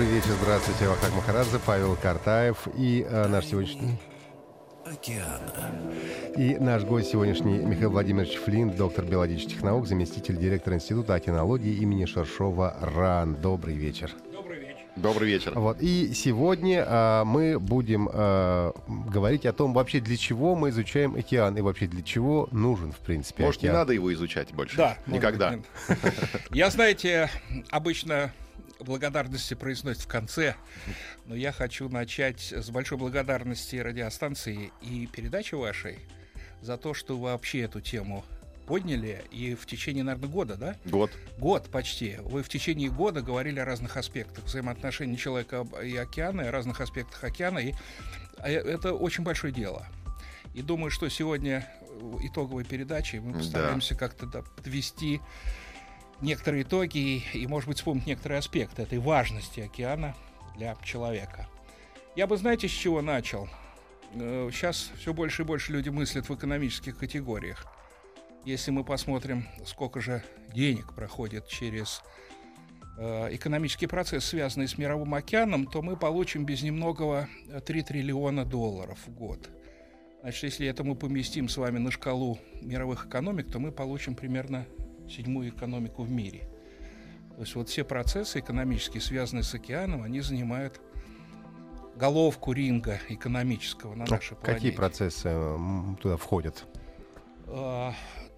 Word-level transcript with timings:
Добрый 0.00 0.16
вечер, 0.16 0.32
здравствуйте, 0.40 0.88
Вахтанг 0.88 1.14
Махарадзе, 1.14 1.58
Павел 1.66 1.94
Картаев 1.94 2.56
и 2.74 3.06
э, 3.06 3.28
наш 3.28 3.44
сегодняшний... 3.44 3.98
Океана. 4.86 5.70
И 6.38 6.56
наш 6.58 6.84
гость 6.84 7.10
сегодняшний 7.10 7.58
Михаил 7.58 7.90
Владимирович 7.90 8.36
Флинт, 8.36 8.76
доктор 8.76 9.04
биологических 9.04 9.62
наук, 9.62 9.86
заместитель 9.86 10.38
директора 10.38 10.76
Института 10.76 11.16
океанологии 11.16 11.74
имени 11.82 12.06
Шершова 12.06 12.78
РАН. 12.80 13.42
Добрый 13.42 13.74
вечер. 13.74 14.10
Добрый 14.96 15.28
вечер. 15.28 15.52
Вот. 15.54 15.82
И 15.82 16.14
сегодня 16.14 16.82
а, 16.88 17.24
мы 17.26 17.58
будем 17.58 18.08
а, 18.10 18.72
говорить 18.88 19.44
о 19.44 19.52
том, 19.52 19.74
вообще 19.74 20.00
для 20.00 20.16
чего 20.16 20.54
мы 20.54 20.70
изучаем 20.70 21.14
океан 21.14 21.58
и 21.58 21.60
вообще 21.60 21.86
для 21.86 22.02
чего 22.02 22.48
нужен, 22.52 22.92
в 22.92 23.00
принципе, 23.00 23.44
Может, 23.44 23.60
не 23.60 23.68
океан. 23.68 23.80
надо 23.80 23.92
его 23.92 24.10
изучать 24.14 24.54
больше? 24.54 24.78
Да. 24.78 24.96
Никогда. 25.06 25.50
быть. 25.50 25.98
Я, 26.52 26.70
знаете, 26.70 27.30
обычно 27.68 28.32
благодарности 28.80 29.54
произносят 29.54 30.02
в 30.02 30.06
конце, 30.08 30.54
но 31.26 31.34
я 31.34 31.52
хочу 31.52 31.88
начать 31.88 32.52
с 32.52 32.70
большой 32.70 32.98
благодарности 32.98 33.76
радиостанции 33.76 34.72
и 34.82 35.06
передачи 35.06 35.54
вашей 35.54 35.98
за 36.62 36.76
то, 36.76 36.94
что 36.94 37.16
вы 37.16 37.24
вообще 37.24 37.60
эту 37.60 37.80
тему 37.80 38.24
подняли 38.66 39.24
и 39.32 39.54
в 39.54 39.66
течение, 39.66 40.04
наверное, 40.04 40.28
года, 40.28 40.54
да? 40.56 40.76
Год. 40.84 41.10
Год 41.38 41.68
почти. 41.70 42.16
Вы 42.20 42.42
в 42.42 42.48
течение 42.48 42.88
года 42.88 43.20
говорили 43.20 43.58
о 43.58 43.64
разных 43.64 43.96
аспектах 43.96 44.44
взаимоотношений 44.44 45.16
человека 45.18 45.66
и 45.82 45.96
океана, 45.96 46.48
о 46.48 46.50
разных 46.52 46.80
аспектах 46.80 47.24
океана, 47.24 47.58
и 47.58 47.74
э, 48.38 48.52
это 48.52 48.92
очень 48.94 49.24
большое 49.24 49.52
дело. 49.52 49.86
И 50.54 50.62
думаю, 50.62 50.90
что 50.92 51.08
сегодня 51.08 51.66
э, 51.80 52.16
итоговой 52.22 52.64
передачи 52.64 53.16
мы 53.16 53.32
Да. 53.32 53.38
постараемся 53.38 53.94
как-то 53.96 54.26
да, 54.26 54.42
подвести 54.42 55.20
некоторые 56.20 56.62
итоги 56.62 56.98
и, 56.98 57.38
и, 57.38 57.46
может 57.46 57.68
быть, 57.68 57.78
вспомнить 57.78 58.06
некоторые 58.06 58.38
аспекты 58.38 58.82
этой 58.82 58.98
важности 58.98 59.60
океана 59.60 60.14
для 60.56 60.76
человека. 60.84 61.48
Я 62.16 62.26
бы, 62.26 62.36
знаете, 62.36 62.68
с 62.68 62.72
чего 62.72 63.02
начал? 63.02 63.48
Сейчас 64.14 64.90
все 64.98 65.14
больше 65.14 65.42
и 65.42 65.44
больше 65.44 65.72
люди 65.72 65.88
мыслят 65.88 66.28
в 66.28 66.34
экономических 66.34 66.98
категориях. 66.98 67.64
Если 68.44 68.70
мы 68.70 68.84
посмотрим, 68.84 69.46
сколько 69.64 70.00
же 70.00 70.22
денег 70.52 70.94
проходит 70.94 71.46
через 71.46 72.02
э, 72.98 73.34
экономический 73.34 73.86
процесс, 73.86 74.24
связанный 74.24 74.66
с 74.66 74.78
мировым 74.78 75.14
океаном, 75.14 75.66
то 75.66 75.82
мы 75.82 75.96
получим 75.96 76.44
без 76.44 76.62
немногого 76.62 77.28
э, 77.48 77.60
3 77.60 77.82
триллиона 77.82 78.44
долларов 78.44 78.98
в 79.06 79.10
год. 79.10 79.50
Значит, 80.22 80.42
если 80.44 80.66
это 80.66 80.84
мы 80.84 80.96
поместим 80.96 81.48
с 81.48 81.56
вами 81.58 81.78
на 81.78 81.90
шкалу 81.90 82.38
мировых 82.62 83.06
экономик, 83.06 83.52
то 83.52 83.58
мы 83.58 83.72
получим 83.72 84.14
примерно 84.14 84.66
седьмую 85.10 85.50
экономику 85.50 86.02
в 86.02 86.10
мире. 86.10 86.48
То 87.36 87.42
есть 87.42 87.54
вот 87.54 87.68
все 87.68 87.84
процессы 87.84 88.38
экономические, 88.40 89.00
связанные 89.00 89.42
с 89.42 89.54
океаном, 89.54 90.02
они 90.02 90.20
занимают 90.20 90.80
головку 91.96 92.52
ринга 92.52 92.98
экономического 93.08 93.94
на 93.94 94.04
Ну, 94.04 94.10
нашей 94.10 94.36
планете. 94.36 94.54
Какие 94.54 94.70
процессы 94.72 95.28
м, 95.28 95.96
туда 96.00 96.16
входят? 96.16 96.64
Э, 97.46 97.90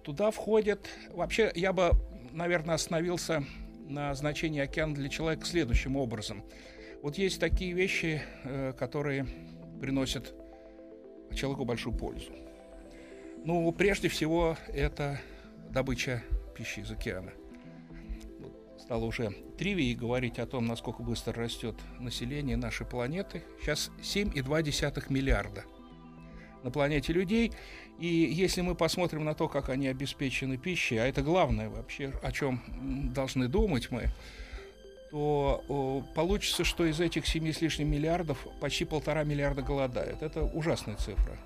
Туда 0.03 0.31
входит... 0.31 0.89
Вообще, 1.13 1.49
я 1.55 1.71
бы, 1.71 1.91
наверное, 2.31 2.75
остановился 2.75 3.43
на 3.87 4.13
значении 4.15 4.59
океана 4.61 4.93
для 4.93 5.07
человека 5.07 5.45
следующим 5.45 5.95
образом. 5.95 6.43
Вот 7.01 7.17
есть 7.17 7.39
такие 7.39 7.71
вещи, 7.73 8.21
э, 8.43 8.73
которые 8.77 9.25
приносят 9.79 10.33
человеку 11.33 11.63
большую 11.63 11.95
пользу. 11.95 12.31
Ну, 13.45 13.71
прежде 13.71 14.07
всего, 14.09 14.57
это 14.67 15.19
добыча 15.69 16.21
пищи 16.53 16.79
из 16.79 16.91
океана. 16.91 17.31
Стало 18.79 19.05
уже 19.05 19.31
тривией 19.57 19.95
говорить 19.95 20.39
о 20.39 20.45
том, 20.45 20.65
насколько 20.65 21.03
быстро 21.03 21.33
растет 21.33 21.75
население 21.99 22.57
нашей 22.57 22.85
планеты. 22.85 23.43
Сейчас 23.61 23.91
7,2 24.01 25.05
миллиарда 25.09 25.63
на 26.63 26.71
планете 26.71 27.13
людей. 27.13 27.51
И 27.99 28.07
если 28.07 28.61
мы 28.61 28.75
посмотрим 28.75 29.23
на 29.23 29.35
то, 29.35 29.47
как 29.47 29.69
они 29.69 29.87
обеспечены 29.87 30.57
пищей, 30.57 30.97
а 30.97 31.05
это 31.05 31.21
главное 31.21 31.69
вообще, 31.69 32.13
о 32.21 32.31
чем 32.31 32.61
должны 33.13 33.47
думать 33.47 33.91
мы, 33.91 34.09
то 35.11 35.63
о, 35.67 36.03
получится, 36.15 36.63
что 36.63 36.85
из 36.85 36.99
этих 36.99 37.27
7 37.27 37.53
с 37.53 37.61
лишним 37.61 37.91
миллиардов 37.91 38.47
почти 38.59 38.83
полтора 38.83 39.23
миллиарда 39.23 39.61
голодают. 39.61 40.23
Это 40.23 40.43
ужасная 40.43 40.95
цифра. 40.95 41.37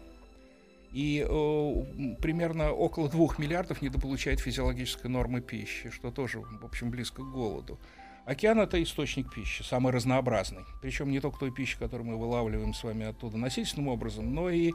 И 0.98 1.22
м, 1.22 2.16
примерно 2.16 2.72
около 2.72 3.08
двух 3.08 3.38
миллиардов 3.38 3.84
недополучает 3.84 4.40
физиологической 4.40 5.12
нормы 5.12 5.42
пищи, 5.42 5.92
что 5.92 6.10
тоже, 6.10 6.40
в 6.40 6.66
общем, 6.66 6.90
близко 6.90 7.22
к 7.22 7.32
голоду. 7.32 7.80
Океан 8.26 8.60
это 8.60 8.82
источник 8.82 9.32
пищи, 9.32 9.62
самый 9.62 9.94
разнообразный. 9.94 10.66
Причем 10.82 11.12
не 11.12 11.20
только 11.20 11.38
той 11.38 11.52
пищи, 11.52 11.78
которую 11.78 12.08
мы 12.08 12.18
вылавливаем 12.18 12.74
с 12.74 12.84
вами 12.84 13.06
оттуда 13.06 13.38
насильственным 13.38 13.90
образом, 13.90 14.34
но 14.34 14.50
и 14.50 14.74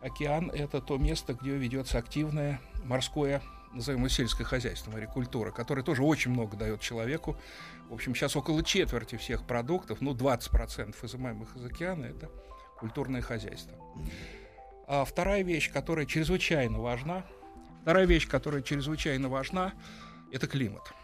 океан 0.00 0.52
это 0.54 0.80
то 0.80 0.96
место, 0.96 1.34
где 1.34 1.50
ведется 1.56 1.98
активное 1.98 2.60
морское, 2.84 3.42
назовем 3.72 3.98
его 3.98 4.08
сельское 4.10 4.44
хозяйство, 4.44 4.92
морекультура, 4.92 5.50
которое 5.50 5.82
тоже 5.82 6.04
очень 6.04 6.30
много 6.30 6.56
дает 6.56 6.80
человеку. 6.80 7.36
В 7.88 7.94
общем, 7.94 8.14
сейчас 8.14 8.36
около 8.36 8.62
четверти 8.62 9.16
всех 9.16 9.44
продуктов, 9.44 10.00
ну 10.02 10.14
20% 10.14 10.94
изымаемых 11.04 11.56
из 11.56 11.64
океана, 11.64 12.04
это 12.04 12.30
культурное 12.78 13.22
хозяйство. 13.22 13.76
А 14.88 15.04
вторая 15.04 15.42
вещь, 15.42 15.70
которая 15.70 16.06
чрезвычайно 16.06 16.80
важна, 16.80 17.26
вторая 17.82 18.06
вещь, 18.06 18.26
которая 18.26 18.62
чрезвычайно 18.62 19.28
важна, 19.28 19.74
это 20.32 20.46
климат. 20.46 20.94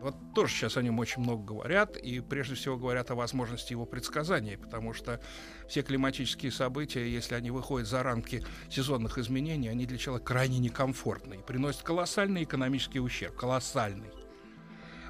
Вот 0.00 0.16
тоже 0.34 0.52
сейчас 0.52 0.76
о 0.76 0.82
нем 0.82 0.98
очень 0.98 1.22
много 1.22 1.44
говорят, 1.44 1.96
и 1.96 2.18
прежде 2.18 2.56
всего 2.56 2.76
говорят 2.76 3.12
о 3.12 3.14
возможности 3.14 3.72
его 3.72 3.86
предсказания, 3.86 4.58
потому 4.58 4.92
что 4.92 5.20
все 5.68 5.82
климатические 5.82 6.50
события, 6.50 7.08
если 7.08 7.36
они 7.36 7.52
выходят 7.52 7.86
за 7.86 8.02
рамки 8.02 8.44
сезонных 8.68 9.16
изменений, 9.16 9.68
они 9.68 9.86
для 9.86 9.96
человека 9.96 10.26
крайне 10.26 10.58
некомфортны 10.58 11.34
и 11.34 11.42
приносят 11.42 11.82
колоссальный 11.82 12.42
экономический 12.42 12.98
ущерб, 12.98 13.36
колоссальный. 13.36 14.10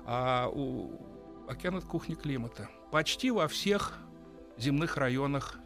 А 0.05 0.51
у 0.53 1.47
океан 1.49 1.77
это 1.77 1.87
кухня 1.87 2.17
климата. 2.17 2.69
Почти 2.93 3.31
во 3.31 3.49
всех 3.49 3.99
земных 4.59 4.99
районах 4.99 5.59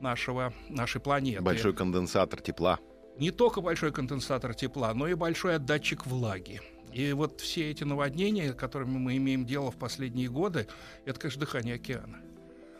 нашего, 0.00 0.52
нашей 0.68 1.00
планеты. 1.00 1.42
Большой 1.42 1.74
конденсатор 1.74 2.40
тепла. 2.40 2.78
Не 3.18 3.30
только 3.30 3.60
большой 3.60 3.92
конденсатор 3.92 4.54
тепла, 4.54 4.94
но 4.94 5.08
и 5.08 5.14
большой 5.14 5.56
отдатчик 5.56 6.06
влаги. 6.06 6.60
И 6.92 7.12
вот 7.12 7.40
все 7.40 7.70
эти 7.70 7.84
наводнения, 7.84 8.52
которыми 8.52 8.96
мы 8.98 9.16
имеем 9.16 9.44
дело 9.44 9.70
в 9.70 9.76
последние 9.76 10.28
годы, 10.28 10.68
это, 11.04 11.18
конечно, 11.20 11.40
дыхание 11.40 11.74
океана. 11.74 12.18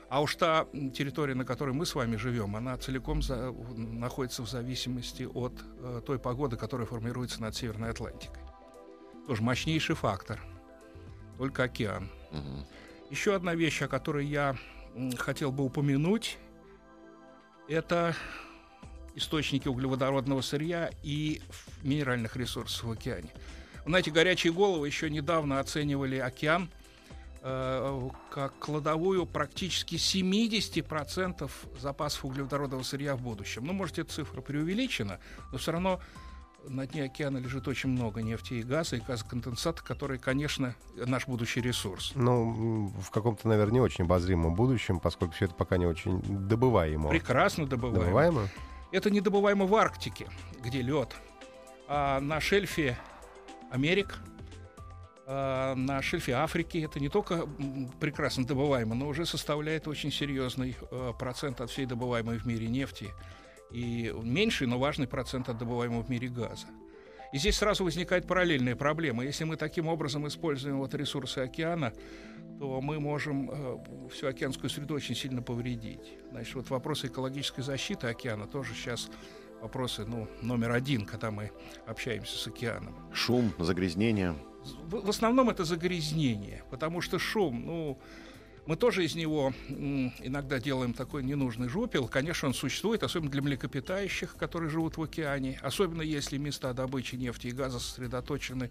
А 0.08 0.22
уж 0.22 0.36
та 0.36 0.66
территория, 0.94 1.34
на 1.34 1.44
которой 1.44 1.74
мы 1.74 1.84
с 1.84 1.94
вами 1.94 2.16
живем, 2.16 2.56
она 2.56 2.78
целиком 2.78 3.20
за- 3.20 3.52
находится 3.76 4.42
в 4.42 4.48
зависимости 4.48 5.24
от 5.24 5.52
э, 5.80 6.00
той 6.06 6.18
погоды, 6.18 6.56
которая 6.56 6.86
формируется 6.86 7.42
над 7.42 7.54
Северной 7.54 7.90
Атлантикой. 7.90 8.42
Тоже 9.26 9.42
мощнейший 9.42 9.96
фактор. 9.96 10.40
Только 11.36 11.64
океан. 11.64 12.08
Мгм. 12.32 12.64
Еще 13.10 13.34
одна 13.34 13.54
вещь, 13.54 13.82
о 13.82 13.88
которой 13.88 14.24
я 14.24 14.56
хотел 15.18 15.52
бы 15.52 15.64
упомянуть, 15.64 16.38
это 17.68 18.16
источники 19.14 19.68
углеводородного 19.68 20.40
сырья 20.40 20.90
и 21.02 21.42
минеральных 21.82 22.36
ресурсов 22.36 22.84
в 22.84 22.90
океане. 22.90 23.30
Знаете, 23.84 24.10
горячие 24.10 24.52
головы 24.52 24.86
еще 24.86 25.10
недавно 25.10 25.60
оценивали 25.60 26.16
океан 26.16 26.70
э, 27.42 28.08
как 28.30 28.58
кладовую 28.58 29.26
практически 29.26 29.96
70% 29.96 31.50
запасов 31.80 32.24
углеводородного 32.24 32.82
сырья 32.82 33.16
в 33.16 33.22
будущем. 33.22 33.64
Ну, 33.64 33.72
может, 33.72 33.98
эта 33.98 34.12
цифра 34.12 34.40
преувеличена, 34.40 35.18
но 35.52 35.58
все 35.58 35.72
равно 35.72 36.00
на 36.66 36.86
дне 36.86 37.04
океана 37.04 37.38
лежит 37.38 37.68
очень 37.68 37.90
много 37.90 38.22
нефти 38.22 38.54
и 38.54 38.62
газа, 38.62 38.96
и 38.96 39.00
газоконденсата, 39.00 39.82
который, 39.82 40.18
конечно, 40.18 40.74
наш 40.96 41.26
будущий 41.26 41.60
ресурс. 41.60 42.12
Ну, 42.14 42.92
в 43.00 43.10
каком-то, 43.10 43.48
наверное, 43.48 43.74
не 43.74 43.80
очень 43.80 44.04
обозримом 44.04 44.54
будущем, 44.54 45.00
поскольку 45.00 45.34
все 45.34 45.46
это 45.46 45.54
пока 45.54 45.76
не 45.76 45.86
очень 45.86 46.20
добываемо. 46.20 47.08
Прекрасно 47.10 47.66
добываем. 47.66 48.00
Добываемо? 48.00 48.48
Это 48.90 49.10
не 49.10 49.20
добываемо 49.20 49.66
в 49.66 49.74
Арктике, 49.74 50.26
где 50.62 50.82
лед, 50.82 51.14
а 51.86 52.20
на 52.20 52.40
шельфе 52.40 52.98
Америк, 53.70 54.18
э, 55.26 55.74
на 55.74 56.00
шельфе 56.00 56.32
Африки. 56.32 56.78
Это 56.78 56.98
не 56.98 57.08
только 57.08 57.46
прекрасно 58.00 58.46
добываемо, 58.46 58.94
но 58.94 59.08
уже 59.08 59.26
составляет 59.26 59.86
очень 59.88 60.10
серьезный 60.10 60.76
э, 60.90 61.12
процент 61.18 61.60
от 61.60 61.70
всей 61.70 61.86
добываемой 61.86 62.38
в 62.38 62.46
мире 62.46 62.66
нефти. 62.66 63.10
И 63.70 64.12
меньший, 64.22 64.66
но 64.66 64.78
важный 64.78 65.06
процент 65.06 65.48
от 65.48 65.58
добываемого 65.58 66.02
в 66.02 66.08
мире 66.08 66.28
газа. 66.28 66.66
И 67.32 67.38
здесь 67.38 67.56
сразу 67.56 67.84
возникает 67.84 68.26
параллельная 68.26 68.74
проблема. 68.74 69.24
Если 69.24 69.44
мы 69.44 69.56
таким 69.56 69.86
образом 69.86 70.26
используем 70.26 70.78
вот 70.78 70.94
ресурсы 70.94 71.38
океана, 71.38 71.92
то 72.58 72.80
мы 72.80 72.98
можем 72.98 73.50
э, 73.50 74.08
всю 74.10 74.28
океанскую 74.28 74.70
среду 74.70 74.94
очень 74.94 75.14
сильно 75.14 75.42
повредить. 75.42 76.14
Значит, 76.30 76.54
вот 76.54 76.70
вопросы 76.70 77.08
экологической 77.08 77.60
защиты 77.60 78.06
океана 78.06 78.46
тоже 78.46 78.74
сейчас 78.74 79.10
вопросы 79.60 80.04
ну, 80.06 80.26
номер 80.40 80.72
один, 80.72 81.04
когда 81.04 81.30
мы 81.30 81.50
общаемся 81.86 82.38
с 82.38 82.46
океаном. 82.46 82.96
Шум, 83.12 83.52
загрязнение. 83.58 84.34
В, 84.84 85.06
в 85.06 85.10
основном 85.10 85.50
это 85.50 85.64
загрязнение, 85.64 86.64
потому 86.70 87.00
что 87.00 87.18
шум, 87.18 87.64
ну, 87.64 87.98
мы 88.68 88.76
тоже 88.76 89.02
из 89.02 89.14
него 89.14 89.54
иногда 89.70 90.60
делаем 90.60 90.92
такой 90.92 91.24
ненужный 91.24 91.70
жупел. 91.70 92.06
Конечно, 92.06 92.48
он 92.48 92.54
существует, 92.54 93.02
особенно 93.02 93.30
для 93.30 93.40
млекопитающих, 93.40 94.36
которые 94.36 94.68
живут 94.68 94.98
в 94.98 95.02
океане. 95.02 95.58
Особенно 95.62 96.02
если 96.02 96.36
места 96.36 96.74
добычи 96.74 97.14
нефти 97.14 97.46
и 97.46 97.50
газа 97.50 97.78
сосредоточены 97.80 98.68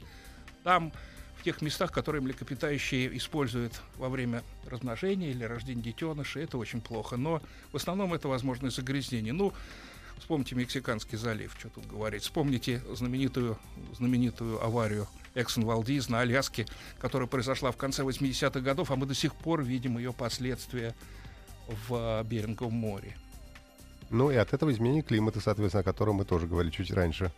там, 0.64 0.94
в 1.40 1.44
тех 1.44 1.64
местах, 1.64 1.92
которые 1.92 2.22
млекопитающие 2.22 3.18
используют 3.18 3.82
во 3.96 4.10
время 4.10 4.44
размножения 4.68 5.32
или 5.32 5.44
рождения 5.44 5.82
детенышей. 5.82 6.44
Это 6.44 6.60
очень 6.60 6.80
плохо. 6.80 7.18
Но 7.18 7.42
в 7.72 7.78
основном 7.78 8.14
это 8.14 8.28
возможное 8.28 8.70
загрязнение. 8.70 9.34
Ну, 9.34 9.52
Вспомните 10.20 10.56
Мексиканский 10.56 11.18
залив, 11.18 11.56
что 11.58 11.70
тут 11.70 11.86
говорить. 11.86 12.24
Вспомните 12.24 12.82
знаменитую, 12.94 13.58
знаменитую 13.98 14.64
аварию 14.64 15.08
Эксон 15.36 15.66
Валдиз 15.66 16.10
на 16.10 16.22
Аляске, 16.22 16.66
которая 17.00 17.28
произошла 17.28 17.72
в 17.72 17.78
конце 17.78 18.04
80-х 18.04 18.60
годов, 18.60 18.92
а 18.92 18.96
мы 18.96 19.06
до 19.06 19.14
сих 19.14 19.36
пор 19.36 19.64
видим 19.64 19.98
ее 19.98 20.14
последствия 20.14 20.96
в 21.88 22.24
Беринговом 22.24 22.74
море. 22.74 23.16
Ну 24.10 24.32
и 24.32 24.36
от 24.36 24.54
этого 24.54 24.72
изменение 24.72 25.04
климата, 25.04 25.42
соответственно, 25.42 25.82
о 25.82 25.84
котором 25.84 26.16
мы 26.16 26.26
тоже 26.26 26.48
говорили 26.48 26.72
чуть 26.72 26.92
раньше. 26.92 27.32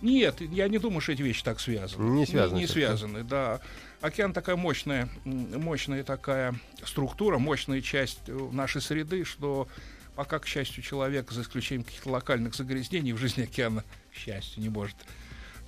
Нет, 0.00 0.40
я 0.40 0.68
не 0.68 0.78
думаю, 0.78 1.00
что 1.00 1.12
эти 1.12 1.22
вещи 1.22 1.42
так 1.42 1.58
связаны. 1.58 2.08
Не 2.10 2.24
связаны. 2.24 2.56
Не, 2.56 2.62
не 2.62 2.66
связаны, 2.68 3.24
да. 3.24 3.60
Океан 4.00 4.32
такая 4.32 4.54
мощная, 4.54 5.08
мощная 5.24 6.04
такая 6.04 6.54
структура, 6.84 7.38
мощная 7.38 7.80
часть 7.80 8.20
э, 8.28 8.48
нашей 8.52 8.80
среды, 8.80 9.24
что 9.24 9.66
пока, 10.14 10.38
к 10.38 10.46
счастью, 10.46 10.84
человек, 10.84 11.32
за 11.32 11.42
исключением 11.42 11.84
каких-то 11.84 12.10
локальных 12.10 12.54
загрязнений 12.54 13.12
в 13.12 13.18
жизни 13.18 13.42
океана, 13.42 13.82
к 14.12 14.16
счастью, 14.16 14.62
не 14.62 14.68
может 14.68 14.96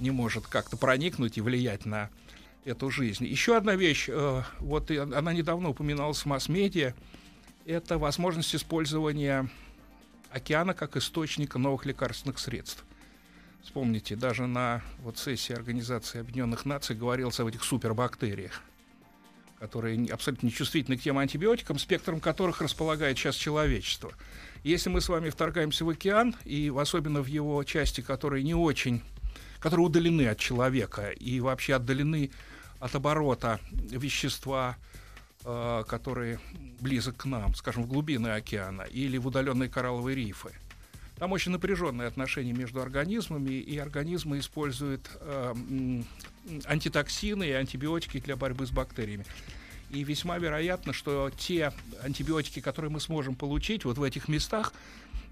не 0.01 0.11
может 0.11 0.47
как-то 0.47 0.77
проникнуть 0.77 1.39
и 1.39 1.41
влиять 1.41 1.87
на 1.87 2.11
эту 2.65 2.91
жизнь. 2.91 3.25
Еще 3.25 3.57
одна 3.57 3.75
вещь, 3.75 4.09
э, 4.09 4.43
вот 4.59 4.91
она 4.91 5.33
недавно 5.33 5.71
упоминалась 5.71 6.21
в 6.21 6.27
масс-медиа, 6.27 6.95
это 7.67 7.99
возможность 7.99 8.55
использования 8.55 9.49
океана 10.31 10.75
как 10.75 10.97
источника 10.97 11.59
новых 11.59 11.87
лекарственных 11.87 12.39
средств. 12.39 12.85
Вспомните, 13.63 14.17
даже 14.17 14.47
на 14.47 14.83
вот 15.03 15.19
сессии 15.19 15.53
Организации 15.53 16.21
Объединенных 16.21 16.65
Наций 16.65 16.97
говорилось 16.97 17.39
об 17.41 17.49
этих 17.49 17.63
супербактериях, 17.63 18.63
которые 19.59 20.11
абсолютно 20.11 20.47
нечувствительны 20.47 20.97
к 20.97 21.03
тем 21.03 21.19
антибиотикам, 21.19 21.79
спектром 21.79 22.21
которых 22.21 22.63
располагает 22.63 23.19
сейчас 23.19 23.37
человечество. 23.37 24.13
Если 24.65 24.89
мы 24.89 25.01
с 25.01 25.09
вами 25.09 25.31
вторгаемся 25.31 25.85
в 25.85 25.91
океан, 25.91 26.35
и 26.45 26.73
особенно 26.75 27.23
в 27.23 27.27
его 27.27 27.63
части, 27.65 28.01
которые 28.01 28.45
не 28.45 28.55
очень 28.55 29.03
которые 29.61 29.87
удалены 29.87 30.27
от 30.27 30.39
человека 30.39 31.11
и 31.11 31.39
вообще 31.41 31.75
отдалены 31.75 32.31
от 32.81 32.95
оборота 32.95 33.61
вещества, 33.71 34.77
э, 35.45 35.85
которые 35.87 36.41
близок 36.81 37.19
к 37.19 37.25
нам, 37.27 37.55
скажем, 37.55 37.85
в 37.85 37.87
глубины 37.87 38.29
океана 38.29 38.83
или 38.83 39.19
в 39.19 39.27
удаленные 39.27 39.69
коралловые 39.69 40.17
рифы. 40.17 40.53
Там 41.19 41.33
очень 41.33 41.53
напряженные 41.53 42.09
отношения 42.09 42.55
между 42.55 42.81
организмами, 42.81 43.51
и 43.51 43.77
организмы 43.77 44.39
используют 44.39 45.11
э, 45.21 45.55
антитоксины 46.65 47.45
и 47.45 47.53
антибиотики 47.53 48.19
для 48.21 48.37
борьбы 48.37 48.67
с 48.67 48.71
бактериями. 48.71 49.27
И 49.91 50.03
весьма 50.03 50.39
вероятно, 50.39 50.95
что 50.95 51.31
те 51.37 51.75
антибиотики, 52.03 52.61
которые 52.61 52.91
мы 52.91 53.01
сможем 53.01 53.35
получить 53.35 53.85
вот 53.85 53.99
в 53.99 54.03
этих 54.03 54.29
местах, 54.29 54.73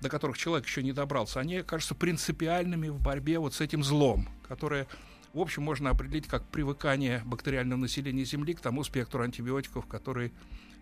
до 0.00 0.08
которых 0.08 0.38
человек 0.38 0.66
еще 0.66 0.82
не 0.82 0.92
добрался, 0.92 1.40
они 1.40 1.62
кажутся 1.62 1.94
принципиальными 1.94 2.88
в 2.88 3.00
борьбе 3.00 3.38
вот 3.38 3.54
с 3.54 3.60
этим 3.60 3.82
злом, 3.82 4.28
которое, 4.46 4.86
в 5.32 5.40
общем, 5.40 5.62
можно 5.62 5.90
определить 5.90 6.26
как 6.26 6.44
привыкание 6.44 7.22
бактериального 7.24 7.80
населения 7.80 8.24
Земли 8.24 8.54
к 8.54 8.60
тому 8.60 8.84
спектру 8.84 9.22
антибиотиков, 9.22 9.86
которые 9.86 10.32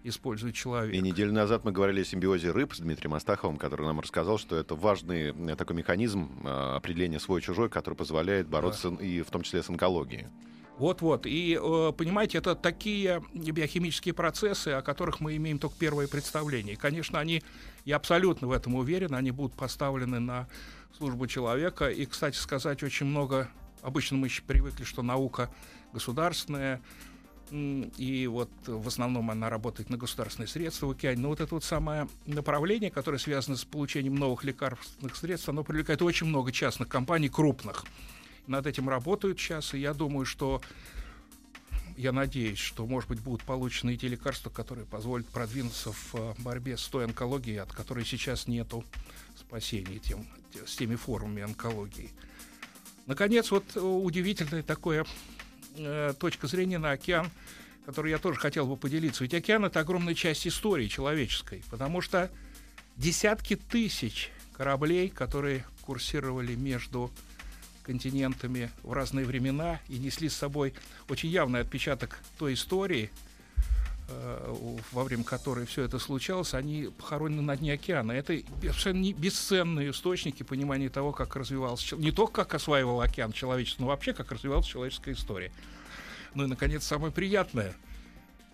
использует 0.04 0.54
человек. 0.54 0.94
И 0.94 1.00
неделю 1.00 1.32
назад 1.32 1.64
мы 1.64 1.72
говорили 1.72 2.02
о 2.02 2.04
симбиозе 2.04 2.50
рыб 2.50 2.74
с 2.74 2.78
Дмитрием 2.78 3.14
Астаховым, 3.14 3.56
который 3.56 3.86
нам 3.86 4.00
рассказал, 4.00 4.38
что 4.38 4.56
это 4.56 4.74
важный 4.74 5.30
э, 5.30 5.56
такой 5.56 5.76
механизм 5.76 6.30
э, 6.44 6.76
определения 6.76 7.18
свой-чужой, 7.18 7.68
который 7.68 7.94
позволяет 7.94 8.46
бороться 8.48 8.90
да. 8.90 9.04
и 9.04 9.22
в 9.22 9.30
том 9.30 9.42
числе 9.42 9.62
с 9.62 9.68
онкологией. 9.68 10.26
Вот-вот. 10.78 11.26
И, 11.26 11.58
э, 11.60 11.92
понимаете, 11.96 12.38
это 12.38 12.54
такие 12.54 13.22
биохимические 13.32 14.12
процессы, 14.12 14.68
о 14.68 14.82
которых 14.82 15.20
мы 15.20 15.36
имеем 15.36 15.58
только 15.58 15.76
первое 15.78 16.06
представление. 16.06 16.74
И, 16.74 16.76
конечно, 16.76 17.18
они, 17.18 17.42
я 17.84 17.96
абсолютно 17.96 18.46
в 18.46 18.52
этом 18.52 18.74
уверен, 18.74 19.14
они 19.14 19.30
будут 19.30 19.56
поставлены 19.56 20.20
на 20.20 20.48
службу 20.96 21.26
человека. 21.26 21.88
И, 21.88 22.04
кстати 22.04 22.36
сказать, 22.36 22.82
очень 22.82 23.06
много... 23.06 23.48
Обычно 23.82 24.16
мы 24.16 24.26
еще 24.26 24.42
привыкли, 24.42 24.84
что 24.84 25.02
наука 25.02 25.50
государственная, 25.92 26.82
и 27.52 28.28
вот 28.28 28.50
в 28.66 28.88
основном 28.88 29.30
она 29.30 29.48
работает 29.48 29.88
на 29.90 29.96
государственные 29.96 30.48
средства 30.48 30.86
в 30.86 30.90
океане. 30.90 31.20
Но 31.20 31.28
вот 31.28 31.40
это 31.40 31.54
вот 31.54 31.62
самое 31.62 32.08
направление, 32.26 32.90
которое 32.90 33.18
связано 33.18 33.56
с 33.56 33.64
получением 33.64 34.16
новых 34.16 34.42
лекарственных 34.42 35.14
средств, 35.14 35.48
оно 35.48 35.62
привлекает 35.62 36.02
очень 36.02 36.26
много 36.26 36.50
частных 36.50 36.88
компаний, 36.88 37.28
крупных 37.28 37.84
над 38.46 38.66
этим 38.66 38.88
работают 38.88 39.38
сейчас, 39.38 39.74
и 39.74 39.78
я 39.78 39.94
думаю, 39.94 40.26
что 40.26 40.60
я 41.96 42.12
надеюсь, 42.12 42.58
что, 42.58 42.86
может 42.86 43.08
быть, 43.08 43.20
будут 43.20 43.42
получены 43.42 43.96
те 43.96 44.08
лекарства, 44.08 44.50
которые 44.50 44.86
позволят 44.86 45.26
продвинуться 45.28 45.92
в 45.92 46.14
э, 46.14 46.34
борьбе 46.38 46.76
с 46.76 46.86
той 46.88 47.04
онкологией, 47.04 47.60
от 47.60 47.72
которой 47.72 48.04
сейчас 48.04 48.46
нету 48.46 48.84
спасения 49.36 49.98
тем, 49.98 50.26
с 50.66 50.76
теми 50.76 50.96
формами 50.96 51.42
онкологии. 51.42 52.10
Наконец, 53.06 53.50
вот 53.50 53.64
э, 53.76 53.80
удивительная 53.80 54.62
такая 54.62 55.06
э, 55.76 56.12
точка 56.18 56.46
зрения 56.48 56.78
на 56.78 56.90
океан, 56.90 57.30
которой 57.86 58.10
я 58.10 58.18
тоже 58.18 58.38
хотел 58.38 58.66
бы 58.66 58.76
поделиться. 58.76 59.24
Ведь 59.24 59.32
океан— 59.32 59.64
это 59.66 59.80
огромная 59.80 60.14
часть 60.14 60.46
истории 60.46 60.88
человеческой, 60.88 61.62
потому 61.70 62.02
что 62.02 62.30
десятки 62.96 63.56
тысяч 63.56 64.30
кораблей, 64.52 65.08
которые 65.08 65.64
курсировали 65.82 66.54
между 66.56 67.10
континентами 67.86 68.70
в 68.82 68.92
разные 68.92 69.24
времена 69.24 69.80
и 69.88 69.98
несли 69.98 70.28
с 70.28 70.34
собой 70.34 70.74
очень 71.08 71.28
явный 71.28 71.60
отпечаток 71.60 72.18
той 72.36 72.54
истории, 72.54 73.10
э, 74.08 74.74
во 74.90 75.04
время 75.04 75.22
которой 75.22 75.66
все 75.66 75.84
это 75.84 76.00
случалось, 76.00 76.52
они 76.52 76.90
похоронены 76.98 77.42
на 77.42 77.56
дне 77.56 77.74
океана. 77.74 78.10
Это 78.10 78.36
совершенно 78.60 79.12
бесценные 79.12 79.92
источники 79.92 80.42
понимания 80.42 80.88
того, 80.88 81.12
как 81.12 81.36
развивался 81.36 81.94
не 81.96 82.10
только 82.10 82.44
как 82.44 82.54
осваивал 82.54 83.00
океан 83.00 83.30
человечество, 83.30 83.82
но 83.82 83.88
вообще 83.88 84.12
как 84.12 84.32
развивалась 84.32 84.66
человеческая 84.66 85.12
история. 85.12 85.52
Ну 86.34 86.44
и, 86.44 86.48
наконец, 86.48 86.84
самое 86.84 87.12
приятное. 87.12 87.72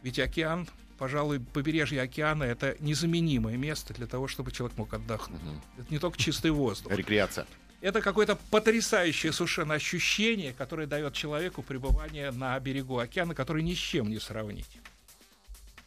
Ведь 0.03 0.19
океан, 0.19 0.69
пожалуй, 0.99 1.41
побережье 1.41 2.03
океана— 2.03 2.43
это 2.45 2.77
незаменимое 2.81 3.57
место 3.57 3.95
для 3.95 4.07
того, 4.07 4.29
чтобы 4.29 4.53
человек 4.53 4.77
мог 4.77 4.93
отдохнуть. 4.93 5.41
Угу. 5.41 5.83
Это 5.83 5.93
не 5.93 5.99
только 5.99 6.19
чистый 6.19 6.51
воздух. 6.51 6.93
Рекреация 6.93 7.47
это 7.83 8.01
какое-то 8.01 8.37
потрясающее 8.51 9.33
совершенно 9.33 9.75
ощущение, 9.75 10.55
которое 10.55 10.87
дает 10.87 11.15
человеку 11.15 11.62
пребывание 11.62 12.31
на 12.31 12.59
берегу 12.61 12.99
океана, 12.99 13.35
который 13.35 13.62
ни 13.62 13.75
с 13.75 13.79
чем 13.79 14.09
не 14.09 14.21
сравнить. 14.21 14.79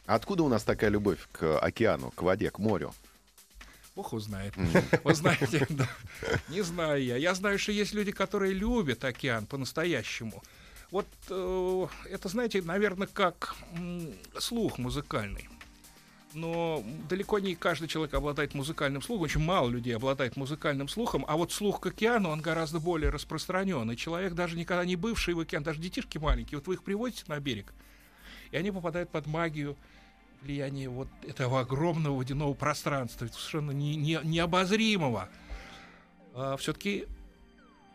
Откуда 0.04 0.44
у 0.44 0.48
нас 0.48 0.62
такая 0.62 0.90
любовь 0.90 1.26
к 1.32 1.58
океану, 1.58 2.12
к 2.12 2.22
воде, 2.22 2.50
к 2.50 2.58
морю? 2.58 2.94
Бог 3.96 4.12
узнает. 4.12 4.54
Mm. 4.54 5.00
Вы 5.04 5.14
знаете, 5.14 5.66
да, 5.70 5.88
не 6.48 6.60
знаю 6.60 7.02
я. 7.02 7.16
Я 7.16 7.34
знаю, 7.34 7.58
что 7.58 7.72
есть 7.72 7.94
люди, 7.94 8.12
которые 8.12 8.52
любят 8.52 9.02
океан 9.04 9.46
по-настоящему. 9.46 10.44
Вот 10.90 11.06
э, 11.30 11.86
это, 12.10 12.28
знаете, 12.28 12.60
наверное, 12.60 13.08
как 13.08 13.56
м, 13.72 14.14
слух 14.38 14.78
музыкальный 14.78 15.48
но 16.34 16.82
далеко 17.08 17.38
не 17.38 17.54
каждый 17.54 17.88
человек 17.88 18.14
обладает 18.14 18.54
музыкальным 18.54 19.02
слухом, 19.02 19.24
очень 19.24 19.40
мало 19.40 19.68
людей 19.68 19.96
обладает 19.96 20.36
музыкальным 20.36 20.88
слухом, 20.88 21.24
а 21.26 21.36
вот 21.36 21.52
слух 21.52 21.80
к 21.80 21.86
океану, 21.86 22.30
он 22.30 22.40
гораздо 22.40 22.80
более 22.80 23.10
распространен, 23.10 23.90
и 23.90 23.96
человек, 23.96 24.34
даже 24.34 24.56
никогда 24.56 24.84
не 24.84 24.96
бывший 24.96 25.34
в 25.34 25.40
океан, 25.40 25.62
даже 25.62 25.80
детишки 25.80 26.18
маленькие, 26.18 26.58
вот 26.58 26.66
вы 26.66 26.74
их 26.74 26.82
приводите 26.82 27.24
на 27.28 27.38
берег, 27.40 27.72
и 28.50 28.56
они 28.56 28.70
попадают 28.70 29.10
под 29.10 29.26
магию 29.26 29.76
влияния 30.42 30.88
вот 30.88 31.08
этого 31.26 31.60
огромного 31.60 32.16
водяного 32.16 32.54
пространства, 32.54 33.26
совершенно 33.26 33.70
не, 33.70 33.96
не, 33.96 34.18
необозримого. 34.22 35.28
А, 36.34 36.56
все-таки 36.56 37.06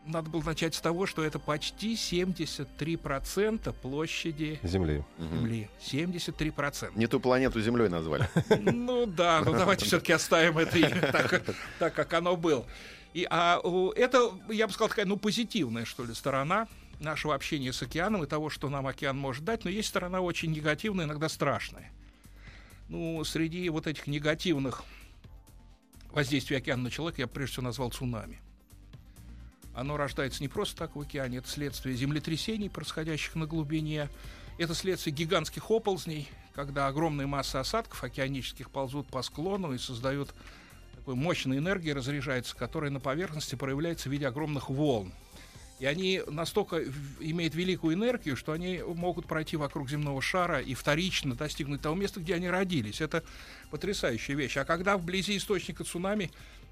надо 0.05 0.29
было 0.29 0.43
начать 0.43 0.75
с 0.75 0.81
того, 0.81 1.05
что 1.05 1.24
это 1.24 1.39
почти 1.39 1.93
73% 1.93 3.74
площади 3.81 4.60
Земли. 4.63 5.03
Земли. 5.20 5.70
73%. 5.79 6.91
Не 6.96 7.08
ту 7.08 7.20
планету 7.20 7.62
Землей 7.62 7.89
назвали. 7.89 8.27
Ну 8.60 9.05
да, 9.05 9.41
ну 9.46 9.51
давайте 9.58 9.86
все-таки 9.86 10.13
оставим 10.13 10.58
это 10.58 11.53
так, 11.79 11.93
как 11.93 12.13
оно 12.13 12.36
было. 12.36 12.65
И, 13.13 13.27
а 13.29 13.62
это, 13.96 14.31
я 14.50 14.67
бы 14.67 14.74
сказал, 14.74 14.89
такая, 14.89 15.05
ну, 15.05 15.17
позитивная, 15.17 15.86
что 15.86 16.05
ли, 16.05 16.13
сторона 16.13 16.67
нашего 17.00 17.36
общения 17.36 17.74
с 17.74 17.81
океаном 17.81 18.24
и 18.24 18.27
того, 18.27 18.50
что 18.50 18.70
нам 18.70 18.88
океан 18.88 19.17
может 19.17 19.43
дать, 19.43 19.65
но 19.65 19.70
есть 19.70 19.89
сторона 19.89 20.22
очень 20.22 20.51
негативная, 20.51 21.05
иногда 21.05 21.27
страшная. 21.27 21.91
Ну, 22.88 23.24
среди 23.24 23.67
вот 23.70 23.88
этих 23.88 24.08
негативных 24.08 24.84
воздействий 26.12 26.58
океана 26.58 26.84
на 26.84 26.91
человека 26.91 27.22
я 27.22 27.27
прежде 27.27 27.53
всего 27.53 27.65
назвал 27.65 27.91
цунами. 27.91 28.39
Оно 29.74 29.98
рождается 29.98 30.44
не 30.44 30.50
просто 30.50 30.78
так 30.78 30.96
в 30.96 31.00
океане, 31.00 31.38
это 31.38 31.48
следствие 31.48 31.96
землетрясений, 31.96 32.70
происходящих 32.70 33.36
на 33.36 33.46
глубине, 33.46 34.10
это 34.58 34.75
следствие 34.75 35.16
гигантских 35.16 35.72
оползней, 35.72 36.28
когда 36.54 36.88
огромные 36.88 37.25
массы 37.25 37.56
осадков 37.56 38.04
океанических 38.04 38.70
ползут 38.70 39.08
по 39.08 39.22
склону 39.22 39.74
и 39.74 39.78
создают 39.78 40.34
такой 40.96 41.16
мощной 41.16 41.58
энергии, 41.58 41.92
разряжается, 41.92 42.56
которая 42.56 42.92
на 42.92 43.00
поверхности 43.00 43.56
проявляется 43.56 44.10
в 44.10 44.12
виде 44.12 44.28
огромных 44.28 44.70
волн. 44.70 45.13
И 45.80 45.86
они 45.88 46.22
настолько 46.28 46.84
имеют 47.20 47.56
великую 47.56 47.96
энергию, 47.96 48.38
что 48.38 48.51
они 48.51 48.84
могут 48.84 49.25
пройти 49.25 49.58
вокруг 49.58 49.90
земного 49.90 50.22
шара 50.22 50.60
и 50.60 50.75
вторично 50.75 51.34
достигнуть 51.34 51.82
того 51.82 51.96
места, 51.96 52.20
где 52.20 52.36
они 52.36 52.48
родились. 52.51 53.01
Это 53.01 53.24
потрясающая 53.72 54.36
вещь. 54.36 54.58
А 54.58 54.66
когда 54.66 54.96
вблизи 54.96 55.36
источника 55.38 55.84
цунами 55.84 56.30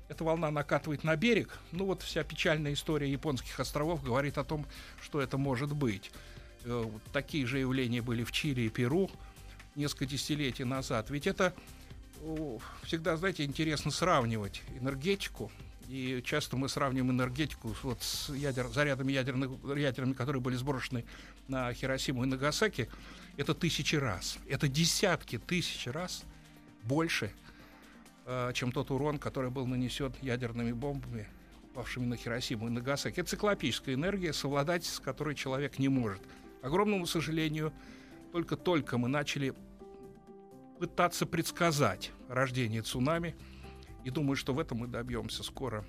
эта 0.09 0.23
волна 0.23 0.51
накатывает 0.51 1.03
на 1.03 1.15
берег, 1.15 1.57
ну 1.71 1.85
вот 1.85 2.01
вся 2.01 2.23
печальная 2.23 2.73
история 2.73 3.09
японских 3.09 3.59
островов 3.59 4.03
говорит 4.03 4.37
о 4.37 4.43
том, 4.43 4.65
что 5.01 5.21
это 5.21 5.37
может 5.37 5.73
быть. 5.73 6.11
Э, 6.65 6.83
вот 6.83 7.01
Такие 7.13 7.45
же 7.45 7.59
явления 7.59 8.01
были 8.01 8.23
в 8.23 8.31
Чили 8.31 8.61
и 8.61 8.69
Перу 8.69 9.09
несколько 9.75 10.07
десятилетий 10.07 10.63
назад. 10.63 11.09
Ведь 11.09 11.27
это 11.27 11.53
всегда, 12.83 13.15
знаете, 13.15 13.45
интересно 13.45 13.91
сравнивать 13.91 14.61
энергетику. 14.79 15.51
И 15.87 16.21
часто 16.23 16.55
мы 16.57 16.69
сравниваем 16.69 17.11
энергетику 17.11 17.75
вот 17.81 18.03
с 18.03 18.29
ядер, 18.29 18.67
зарядами 18.67 19.11
ядерных, 19.11 19.51
ядерными, 19.75 20.13
которые 20.13 20.41
были 20.41 20.55
сброшены 20.55 21.05
на 21.47 21.73
Хиросиму 21.73 22.23
и 22.23 22.27
Нагасаки. 22.27 22.89
Это 23.37 23.53
тысячи 23.53 23.95
раз. 23.95 24.37
Это 24.47 24.67
десятки 24.67 25.39
тысяч 25.39 25.87
раз 25.87 26.23
больше, 26.83 27.31
чем 28.53 28.71
тот 28.71 28.91
урон, 28.91 29.17
который 29.17 29.50
был 29.50 29.65
нанесен 29.65 30.13
ядерными 30.21 30.71
бомбами, 30.71 31.27
упавшими 31.63 32.05
на 32.05 32.15
Хиросиму 32.15 32.67
и 32.67 32.69
Нагасаки. 32.69 33.19
Это 33.19 33.29
циклопическая 33.29 33.95
энергия, 33.95 34.33
совладать 34.33 34.86
с 34.86 35.00
которой 35.00 35.36
человек 35.36 35.79
не 35.79 35.89
может. 35.89 36.21
К 36.62 36.65
огромному 36.65 37.05
сожалению, 37.05 37.74
только-только 38.31 38.98
мы 38.98 39.07
начали 39.07 39.53
пытаться 40.79 41.25
предсказать 41.25 42.12
рождение 42.27 42.81
цунами. 42.81 43.36
И 44.03 44.12
думаю, 44.12 44.36
что 44.36 44.53
в 44.53 44.59
этом 44.59 44.79
мы 44.79 44.88
добьемся 44.88 45.43
скоро. 45.43 45.86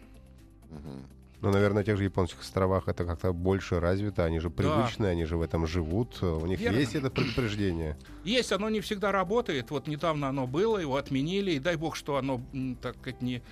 Мгм. 0.69 1.07
Ну, 1.43 1.51
наверное, 1.51 1.81
на 1.81 1.85
тех 1.85 1.97
же 1.97 2.05
японских 2.05 2.41
островах 2.41 2.87
это 2.89 3.05
как-то 3.05 3.33
больше 3.33 3.81
развито, 3.81 4.25
они 4.25 4.41
же 4.41 4.51
привычные, 4.51 5.13
они 5.13 5.25
же 5.25 5.39
в 5.39 5.43
этом 5.43 5.67
живут. 5.67 6.19
э, 6.21 6.27
У 6.27 6.45
них 6.47 6.61
Верно. 6.61 6.77
есть 6.77 6.95
это 6.95 7.11
предупреждение. 7.11 7.97
Есть, 8.25 8.53
оно 8.53 8.69
не 8.69 8.81
всегда 8.81 9.11
работает. 9.11 9.71
Вот 9.71 9.87
недавно 9.87 10.29
оно 10.29 10.47
было, 10.47 10.77
его 10.79 10.97
отменили, 10.97 11.53
и 11.53 11.59
дай 11.59 11.77
бог, 11.77 11.97
что 11.97 12.17
оно, 12.17 12.43
так 12.83 12.97
сказать, 12.97 13.23
не, 13.23 13.43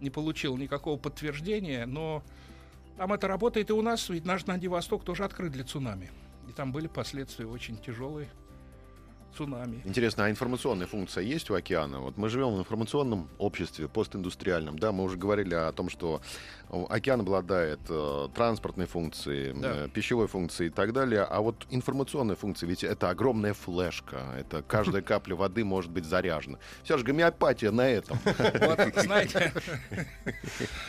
не 0.00 0.10
получило 0.10 0.56
никакого 0.56 0.96
подтверждения, 0.96 1.84
но 1.84 2.22
там 2.96 3.12
это 3.12 3.26
работает 3.26 3.70
и 3.70 3.72
у 3.72 3.82
нас, 3.82 4.08
ведь 4.08 4.24
наш 4.24 4.44
Владивосток 4.44 5.04
тоже 5.04 5.24
открыт 5.24 5.50
для 5.50 5.64
цунами. 5.64 6.10
И 6.48 6.52
там 6.52 6.70
были 6.70 6.86
последствия 6.86 7.46
очень 7.46 7.76
тяжелые 7.76 8.28
цунами. 9.36 9.80
Интересно, 9.84 10.26
а 10.26 10.30
информационная 10.30 10.86
функция 10.86 11.22
есть 11.24 11.50
у 11.50 11.54
океана? 11.54 12.00
Вот 12.00 12.16
мы 12.16 12.28
живем 12.28 12.54
в 12.54 12.58
информационном 12.58 13.28
обществе, 13.38 13.88
постиндустриальном, 13.88 14.78
да, 14.78 14.92
мы 14.92 15.04
уже 15.04 15.16
говорили 15.16 15.54
о 15.54 15.72
том, 15.72 15.88
что 15.90 16.20
о, 16.70 16.86
океан 16.88 17.20
обладает 17.20 17.80
э, 17.88 18.28
транспортной 18.34 18.86
функцией, 18.86 19.52
Да. 19.54 19.86
э, 19.86 19.88
пищевой 19.88 20.26
функцией 20.28 20.68
и 20.70 20.72
так 20.72 20.92
далее, 20.92 21.22
а 21.22 21.40
вот 21.40 21.66
информационная 21.70 22.36
функция, 22.36 22.66
ведь 22.68 22.84
это 22.84 23.10
огромная 23.10 23.54
флешка, 23.54 24.22
это 24.38 24.62
каждая 24.62 25.02
капля 25.02 25.34
воды 25.34 25.64
может 25.64 25.90
быть 25.90 26.04
заряжена. 26.04 26.58
Все 26.82 26.98
же 26.98 27.04
гомеопатия 27.04 27.70
на 27.70 27.88
этом. 27.88 28.18
Вот, 28.62 28.78
знаете, 28.96 29.52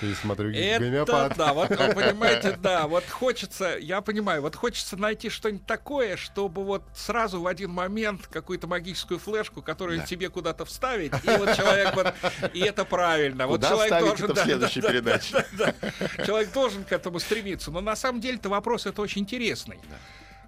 И 0.02 0.14
смотрю, 0.14 0.52
Это 0.52 0.84
гомеопат. 0.84 1.38
да, 1.38 1.54
вот 1.54 1.70
понимаете, 1.70 2.58
да, 2.62 2.88
вот 2.88 3.04
хочется, 3.06 3.78
я 3.80 4.02
понимаю, 4.02 4.42
вот 4.42 4.56
хочется 4.56 4.98
найти 4.98 5.30
что-нибудь 5.30 5.66
такое, 5.66 6.18
чтобы 6.18 6.64
вот 6.64 6.84
сразу 6.96 7.42
в 7.42 7.48
один 7.48 7.72
момент 7.72 8.28
какую-то 8.34 8.68
магическую 8.68 9.20
флешку, 9.20 9.62
которую 9.62 10.00
Да. 10.00 10.06
тебе 10.06 10.30
куда-то 10.30 10.66
вставить, 10.66 11.14
и 11.24 11.28
вот 11.38 11.56
человек 11.56 11.96
вот, 11.96 12.14
и 12.54 12.60
это 12.60 12.84
правильно. 12.84 13.48
вот 13.48 13.58
Куда 13.58 13.70
человек 13.70 13.86
вставить 13.94 14.08
должен, 14.08 14.26
это 14.26 14.34
в 14.34 14.36
да, 14.36 14.44
следующей 14.44 14.82
да, 14.82 14.88
да, 14.88 14.94
передаче? 14.94 15.32
да, 15.32 15.46
да, 15.52 15.74
да. 16.18 16.26
Человек 16.26 16.52
должен 16.52 16.84
к 16.84 16.92
этому 16.92 17.20
стремиться. 17.20 17.72
Но 17.72 17.80
на 17.82 17.96
самом 17.96 18.20
деле-то 18.20 18.50
вопрос 18.50 18.86
это 18.86 19.02
очень 19.02 19.22
интересный. 19.22 19.80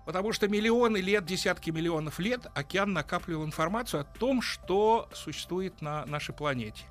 Потому 0.05 0.33
что 0.33 0.47
миллионы 0.47 0.97
лет, 0.97 1.25
десятки 1.25 1.71
миллионов 1.71 2.19
лет 2.19 2.41
океан 2.53 2.93
накапливал 2.93 3.43
информацию 3.45 4.01
о 4.01 4.03
том, 4.03 4.41
что 4.41 5.09
существует 5.13 5.81
на 5.81 6.05
нашей 6.05 6.33
планете. 6.35 6.83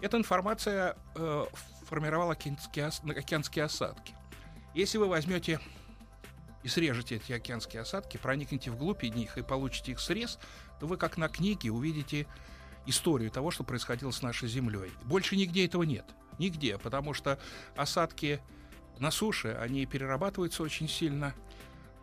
Эта 0.00 0.16
информация 0.18 0.96
э, 1.16 1.46
формировала 1.88 2.32
океанские, 2.32 2.90
океанские 3.16 3.64
осадки. 3.64 4.14
Если 4.74 4.98
вы 4.98 5.06
возьмете 5.06 5.58
и 6.64 6.68
срежете 6.68 7.16
эти 7.16 7.32
океанские 7.32 7.82
осадки, 7.82 8.16
проникнете 8.16 8.70
вглубь 8.70 9.04
них 9.10 9.36
и 9.38 9.42
получите 9.42 9.92
их 9.92 10.00
срез, 10.00 10.38
то 10.80 10.86
вы 10.86 10.96
как 10.96 11.18
на 11.18 11.28
книге 11.28 11.70
увидите 11.70 12.26
историю 12.86 13.30
того, 13.30 13.50
что 13.50 13.64
происходило 13.64 14.10
с 14.10 14.22
нашей 14.22 14.48
Землей. 14.48 14.90
Больше 15.04 15.36
нигде 15.36 15.66
этого 15.66 15.82
нет. 15.82 16.06
Нигде, 16.38 16.78
потому 16.78 17.14
что 17.14 17.38
осадки 17.76 18.40
на 18.98 19.10
суше, 19.10 19.56
они 19.60 19.84
перерабатываются 19.86 20.62
очень 20.62 20.88
сильно 20.88 21.34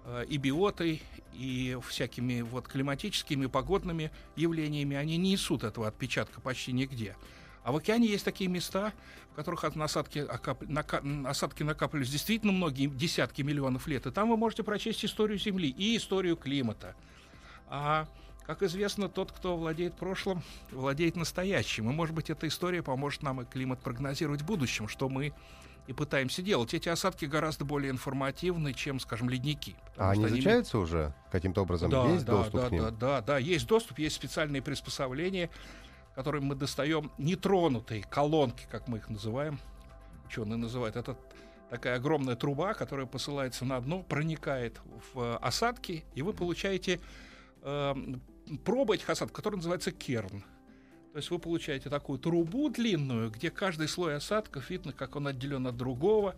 э, 0.06 0.26
и 0.30 0.38
биотой, 0.38 1.02
и 1.34 1.78
всякими 1.88 2.42
вот 2.42 2.68
климатическими, 2.68 3.48
погодными 3.48 4.12
явлениями, 4.36 4.96
они 4.96 5.18
не 5.18 5.32
несут 5.32 5.64
этого 5.64 5.88
отпечатка 5.88 6.40
почти 6.40 6.72
нигде. 6.72 7.16
А 7.64 7.72
в 7.72 7.78
океане 7.78 8.08
есть 8.08 8.26
такие 8.26 8.50
места, 8.50 8.92
в 9.32 9.36
которых 9.36 9.64
от 9.64 9.76
насадки, 9.76 10.20
окап- 10.20 10.66
нака- 10.68 11.02
м, 11.02 11.28
осадки 11.28 11.64
накапливались 11.64 12.10
действительно 12.10 12.52
многие 12.52 12.88
десятки 12.88 13.42
миллионов 13.44 13.88
лет. 13.88 14.06
И 14.08 14.12
там 14.12 14.30
вы 14.30 14.38
можете 14.38 14.64
прочесть 14.64 15.06
историю 15.06 15.38
Земли 15.38 15.70
и 15.70 15.96
историю 15.96 16.38
климата. 16.38 16.96
А, 17.68 18.08
как 18.46 18.64
известно, 18.64 19.10
тот, 19.10 19.32
кто 19.32 19.56
владеет 19.56 19.96
прошлым, 19.96 20.42
владеет 20.72 21.16
настоящим. 21.16 21.90
И, 21.90 21.94
может 21.94 22.16
быть, 22.16 22.30
эта 22.30 22.48
история 22.48 22.82
поможет 22.82 23.22
нам 23.22 23.42
и 23.42 23.46
климат 23.46 23.80
прогнозировать 23.80 24.42
в 24.42 24.46
будущем, 24.46 24.88
что 24.88 25.08
мы 25.08 25.34
и 25.88 25.94
пытаемся 25.94 26.42
делать. 26.42 26.74
Эти 26.74 26.90
осадки 26.90 27.26
гораздо 27.26 27.66
более 27.66 27.92
информативны, 27.92 28.74
чем, 28.74 29.00
скажем, 29.00 29.30
ледники. 29.30 29.76
А 29.98 30.12
они 30.12 30.22
что 30.22 30.28
они 30.28 30.40
изучаются 30.40 30.80
уже 30.80 31.14
каким-то 31.32 31.62
образом? 31.62 31.90
да, 31.90 32.10
есть 32.10 32.26
да, 32.26 32.32
доступ 32.34 32.62
да, 32.62 32.68
к 32.68 32.72
ним? 32.72 32.82
да, 32.84 32.92
да, 32.92 33.22
да, 33.22 33.38
есть 33.38 33.68
доступ, 33.68 34.00
есть 34.00 34.16
специальные 34.16 34.62
приспособления, 34.62 35.50
которыми 36.16 36.46
мы 36.46 36.56
достаем 36.56 37.12
нетронутые 37.18 38.04
колонки, 38.04 38.68
как 38.70 38.88
мы 38.88 38.98
их 38.98 39.10
называем. 39.10 39.60
Ученые 40.26 40.58
называют 40.58 40.96
это 40.96 41.18
такая 41.70 41.96
огромная 41.96 42.36
труба, 42.36 42.74
которая 42.74 43.06
посылается 43.06 43.66
на 43.66 43.80
дно, 43.80 44.04
проникает 44.04 44.80
в 45.14 45.20
э, 45.20 45.36
осадки, 45.42 46.04
и 46.16 46.22
вы 46.22 46.34
получаете 46.34 47.00
э, 47.62 47.96
пробу 48.66 48.94
этих 48.94 49.10
осадков, 49.10 49.36
которая 49.36 49.58
называется 49.58 49.92
керн. 49.92 50.44
То 51.14 51.18
есть 51.18 51.30
вы 51.30 51.40
получаете 51.40 51.90
такую 51.90 52.20
трубу 52.20 52.70
длинную, 52.70 53.32
где 53.32 53.52
каждый 53.52 53.88
слой 53.88 54.16
осадков 54.16 54.70
видно, 54.70 54.94
как 54.94 55.16
он 55.16 55.28
отделен 55.28 55.68
от 55.68 55.78
другого, 55.78 56.36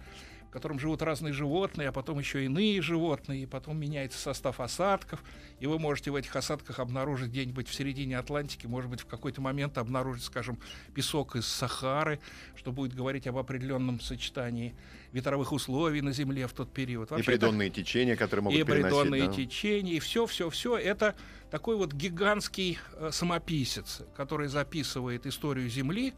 в 0.54 0.56
котором 0.56 0.78
живут 0.78 1.02
разные 1.02 1.34
животные, 1.34 1.90
а 1.90 1.92
потом 1.92 2.20
еще 2.20 2.46
иные 2.46 2.80
животные, 2.80 3.42
и 3.42 3.46
потом 3.48 3.76
меняется 3.80 4.20
состав 4.20 4.60
осадков, 4.60 5.24
и 5.60 5.66
вы 5.66 5.80
можете 5.80 6.12
в 6.12 6.16
этих 6.16 6.36
осадках 6.36 6.78
обнаружить 6.78 7.32
где-нибудь 7.32 7.68
в 7.68 7.74
середине 7.74 8.20
Атлантики, 8.20 8.68
может 8.68 8.92
быть, 8.92 9.02
в 9.02 9.08
какой-то 9.08 9.42
момент 9.42 9.80
обнаружить, 9.80 10.24
скажем, 10.24 10.60
песок 10.94 11.36
из 11.38 11.48
Сахары, 11.48 12.20
что 12.56 12.72
будет 12.72 12.94
говорить 12.94 13.26
об 13.26 13.38
определенном 13.38 14.00
сочетании 14.00 14.76
ветровых 15.12 15.54
условий 15.54 16.02
на 16.02 16.12
Земле 16.12 16.46
в 16.46 16.54
тот 16.54 16.72
период. 16.72 17.10
И 17.10 17.16
Вообще 17.16 17.32
это- 17.32 17.48
придонные 17.48 17.72
течения, 17.72 18.16
которые 18.16 18.44
могут 18.44 18.60
и 18.60 18.64
переносить. 18.64 18.86
придонные 18.86 19.26
да. 19.26 19.34
течения, 19.34 19.94
и 19.94 20.00
все, 20.00 20.28
все, 20.28 20.52
все. 20.52 20.78
Это 20.78 21.16
такой 21.50 21.78
вот 21.78 21.94
гигантский 21.94 22.78
э, 22.98 23.10
самописец, 23.12 24.04
который 24.16 24.50
записывает 24.50 25.26
историю 25.26 25.68
Земли 25.68 26.14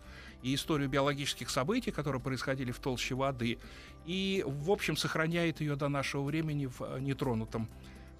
и 0.45 0.53
историю 0.53 0.87
биологических 0.87 1.49
событий, 1.49 1.89
которые 1.89 2.21
происходили 2.21 2.71
в 2.71 2.77
толще 2.77 3.15
воды, 3.15 3.57
и, 4.05 4.43
в 4.45 4.69
общем, 4.69 4.95
сохраняет 4.95 5.59
ее 5.59 5.75
до 5.75 5.89
нашего 5.89 6.21
времени 6.21 6.67
в 6.67 6.81
э, 6.81 6.99
нетронутом 6.99 7.67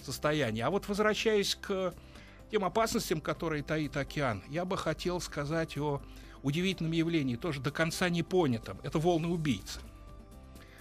состоянии. 0.01 0.61
А 0.61 0.71
вот 0.71 0.87
возвращаясь 0.87 1.53
к 1.53 1.93
тем 2.49 2.65
опасностям, 2.65 3.21
которые 3.21 3.61
таит 3.61 3.95
океан, 3.95 4.41
я 4.49 4.65
бы 4.65 4.75
хотел 4.75 5.21
сказать 5.21 5.77
о 5.77 6.01
удивительном 6.41 6.93
явлении, 6.93 7.35
тоже 7.35 7.61
до 7.61 7.69
конца 7.69 8.09
не 8.09 8.23
понятом. 8.23 8.79
Это 8.81 8.97
волны 8.97 9.27
убийцы. 9.27 9.79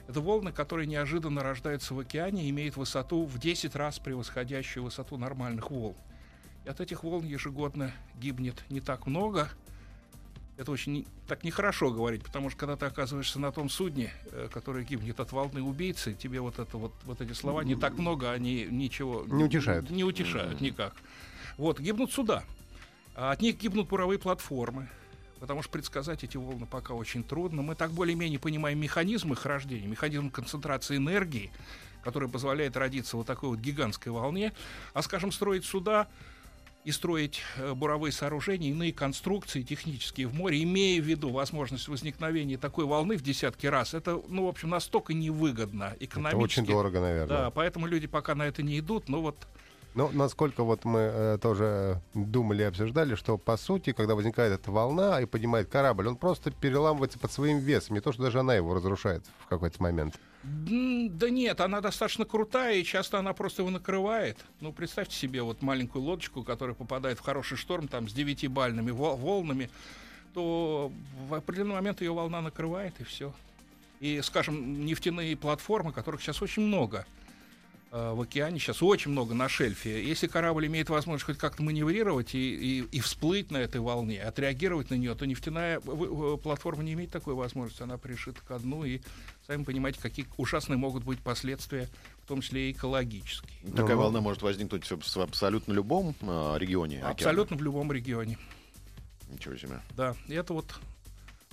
Это 0.09 0.23
волны, 0.23 0.51
которые 0.51 0.87
неожиданно 0.87 1.43
рождаются 1.43 1.93
в 1.93 1.99
океане 1.99 2.47
и 2.47 2.51
имеют 2.51 2.79
высоту 2.79 3.27
в 3.27 3.39
10 3.39 3.77
раз 3.77 3.99
превосходящую 3.99 4.85
высоту 4.85 5.19
нормальных 5.19 5.71
волн. 5.71 5.97
И 6.65 6.71
от 6.71 6.81
этих 6.81 7.05
волн 7.05 7.27
ежегодно 7.27 7.93
гибнет 8.15 8.65
не 8.71 8.81
так 8.81 9.07
много. 9.07 9.51
Это 10.57 10.71
очень 10.71 11.05
так 11.27 11.43
нехорошо 11.43 11.91
говорить, 11.91 12.23
потому 12.23 12.49
что 12.49 12.61
когда 12.61 12.77
ты 12.77 12.87
оказываешься 12.87 13.41
на 13.41 13.51
том 13.51 13.69
судне, 13.69 14.13
э, 14.31 14.49
которое 14.53 14.85
гибнет 14.85 15.19
от 15.19 15.33
волны 15.33 15.61
убийцы, 15.61 16.15
тебе 16.15 16.41
вот 16.41 16.61
это 16.61 16.79
вот, 16.79 16.93
вот 17.05 17.21
эти 17.21 17.33
слова 17.33 17.65
не 17.65 17.75
так 17.75 17.99
много, 17.99 18.31
они 18.31 18.69
ничего 18.71 19.25
Не 19.27 19.45
утешают. 19.45 19.91
Не 19.91 20.05
утешают 20.05 20.61
никак. 20.61 20.95
Вот, 21.57 21.81
гибнут 21.81 22.13
суда. 22.13 22.45
А 23.17 23.33
от 23.33 23.41
них 23.43 23.57
гибнут 23.59 23.89
буровые 23.89 24.19
платформы, 24.21 24.89
потому 25.41 25.63
что 25.63 25.73
предсказать 25.73 26.23
эти 26.23 26.37
волны 26.37 26.67
пока 26.67 26.95
очень 26.95 27.25
трудно. 27.25 27.63
Мы 27.63 27.75
так 27.75 27.91
более-менее 27.91 28.39
понимаем 28.39 28.79
механизм 28.79 29.33
их 29.33 29.45
рождения, 29.47 29.89
механизм 29.89 30.31
концентрации 30.31 30.97
энергии, 30.97 31.51
который 32.05 32.29
позволяет 32.29 32.77
родиться 32.77 33.17
вот 33.17 33.27
такой 33.27 33.49
вот 33.49 33.59
гигантской 33.59 34.13
волне. 34.13 34.53
А, 34.93 35.03
скажем, 35.03 35.33
строить 35.33 35.65
суда 35.65 36.07
и 36.85 36.93
строить 36.93 37.41
э, 37.57 37.73
буровые 37.73 38.13
сооружения, 38.13 38.71
иные 38.71 38.93
конструкции 38.93 39.63
технические 39.63 40.27
в 40.27 40.35
море, 40.35 40.63
имея 40.63 41.01
в 41.01 41.05
виду 41.05 41.31
возможность 41.31 41.89
возникновения 41.89 42.59
такой 42.59 42.85
волны 42.85 43.17
в 43.17 43.23
десятки 43.23 43.67
раз, 43.67 43.95
это, 43.95 44.21
ну, 44.29 44.45
в 44.45 44.49
общем, 44.49 44.69
настолько 44.69 45.15
невыгодно 45.15 45.95
экономически. 45.99 46.35
Это 46.37 46.63
очень 46.63 46.67
дорого, 46.67 47.01
наверное. 47.01 47.27
Да, 47.29 47.51
поэтому 47.51 47.87
люди 47.87 48.07
пока 48.07 48.35
на 48.35 48.43
это 48.43 48.63
не 48.63 48.79
идут, 48.79 49.09
но 49.09 49.23
вот 49.23 49.47
Ну, 49.95 50.11
насколько 50.13 50.63
вот 50.63 50.85
мы 50.85 51.01
э, 51.01 51.39
тоже 51.41 52.03
думали 52.13 52.63
и 52.63 52.67
обсуждали, 52.67 53.15
что 53.15 53.39
по 53.39 53.57
сути, 53.57 53.93
когда 53.93 54.15
возникает 54.15 54.53
эта 54.53 54.71
волна 54.71 55.23
и 55.23 55.25
поднимает 55.25 55.69
корабль, 55.69 56.09
он 56.09 56.17
просто 56.17 56.51
переламывается 56.51 57.19
под 57.19 57.33
своим 57.33 57.61
весом. 57.61 57.95
Не 57.95 58.01
то, 58.03 58.13
что 58.13 58.25
даже 58.25 58.41
она 58.41 58.55
его 58.55 58.75
разрушает 58.75 59.25
в 59.39 59.47
какой-то 59.47 59.83
момент. 59.83 60.17
Да 60.45 61.31
нет, 61.31 61.61
она 61.61 61.81
достаточно 61.81 62.25
крутая, 62.25 62.77
и 62.77 62.85
часто 62.85 63.19
она 63.19 63.33
просто 63.33 63.63
его 63.63 63.71
накрывает. 63.71 64.37
Ну, 64.61 64.73
представьте 64.73 65.17
себе 65.17 65.43
вот 65.43 65.63
маленькую 65.63 66.03
лодочку, 66.05 66.43
которая 66.43 66.75
попадает 66.75 67.19
в 67.19 67.23
хороший 67.23 67.57
шторм 67.57 67.89
там 67.89 68.09
с 68.09 68.13
девятибальными 68.13 68.91
вол- 68.91 69.17
волнами, 69.17 69.71
то 70.35 70.93
в 71.29 71.35
определенный 71.35 71.75
момент 71.75 72.03
ее 72.03 72.13
волна 72.13 72.43
накрывает, 72.43 72.95
и 73.01 73.05
все. 73.05 73.33
И, 74.01 74.21
скажем, 74.23 74.85
нефтяные 74.85 75.37
платформы, 75.37 75.93
которых 75.93 76.21
сейчас 76.21 76.43
очень 76.43 76.63
много 76.63 77.07
в 77.95 78.23
океане, 78.23 78.59
сейчас 78.59 78.83
очень 78.83 79.13
много 79.13 79.35
на 79.35 79.49
шельфе. 79.49 80.05
Если 80.05 80.27
корабль 80.27 80.67
имеет 80.67 80.89
возможность 80.91 81.27
хоть 81.27 81.39
как-то 81.39 81.63
маневрировать 81.63 82.35
и, 82.35 82.81
и, 82.81 82.81
и 82.91 83.01
всплыть 83.01 83.53
на 83.53 83.59
этой 83.59 83.81
волне, 83.81 84.21
отреагировать 84.21 84.91
на 84.91 84.95
нее, 84.97 85.15
то 85.15 85.27
нефтяная 85.27 85.79
в- 85.79 86.37
платформа 86.39 86.83
не 86.83 86.95
имеет 86.95 87.11
такой 87.13 87.35
возможности. 87.35 87.83
Она 87.85 87.97
пришита 87.97 88.41
ко 88.43 88.59
дну, 88.59 88.85
и 88.85 89.01
сами 89.47 89.63
понимаете, 89.63 90.01
какие 90.01 90.27
ужасные 90.39 90.77
могут 90.77 91.05
быть 91.05 91.21
последствия, 91.21 91.89
в 92.25 92.27
том 92.27 92.41
числе 92.41 92.71
и 92.71 92.73
экологические. 92.73 93.71
Такая 93.73 93.95
Ну. 93.95 94.03
волна 94.03 94.21
может 94.21 94.43
возникнуть 94.43 94.85
в 94.91 95.17
абсолютно 95.19 95.73
любом 95.73 96.17
э, 96.21 96.55
регионе 96.59 96.97
океана. 96.97 97.11
Абсолютно 97.13 97.57
в 97.57 97.63
любом 97.63 97.93
регионе. 97.93 98.39
Ничего 99.31 99.57
себе. 99.57 99.81
Да, 99.97 100.17
и 100.27 100.35
это 100.35 100.53
вот 100.53 100.75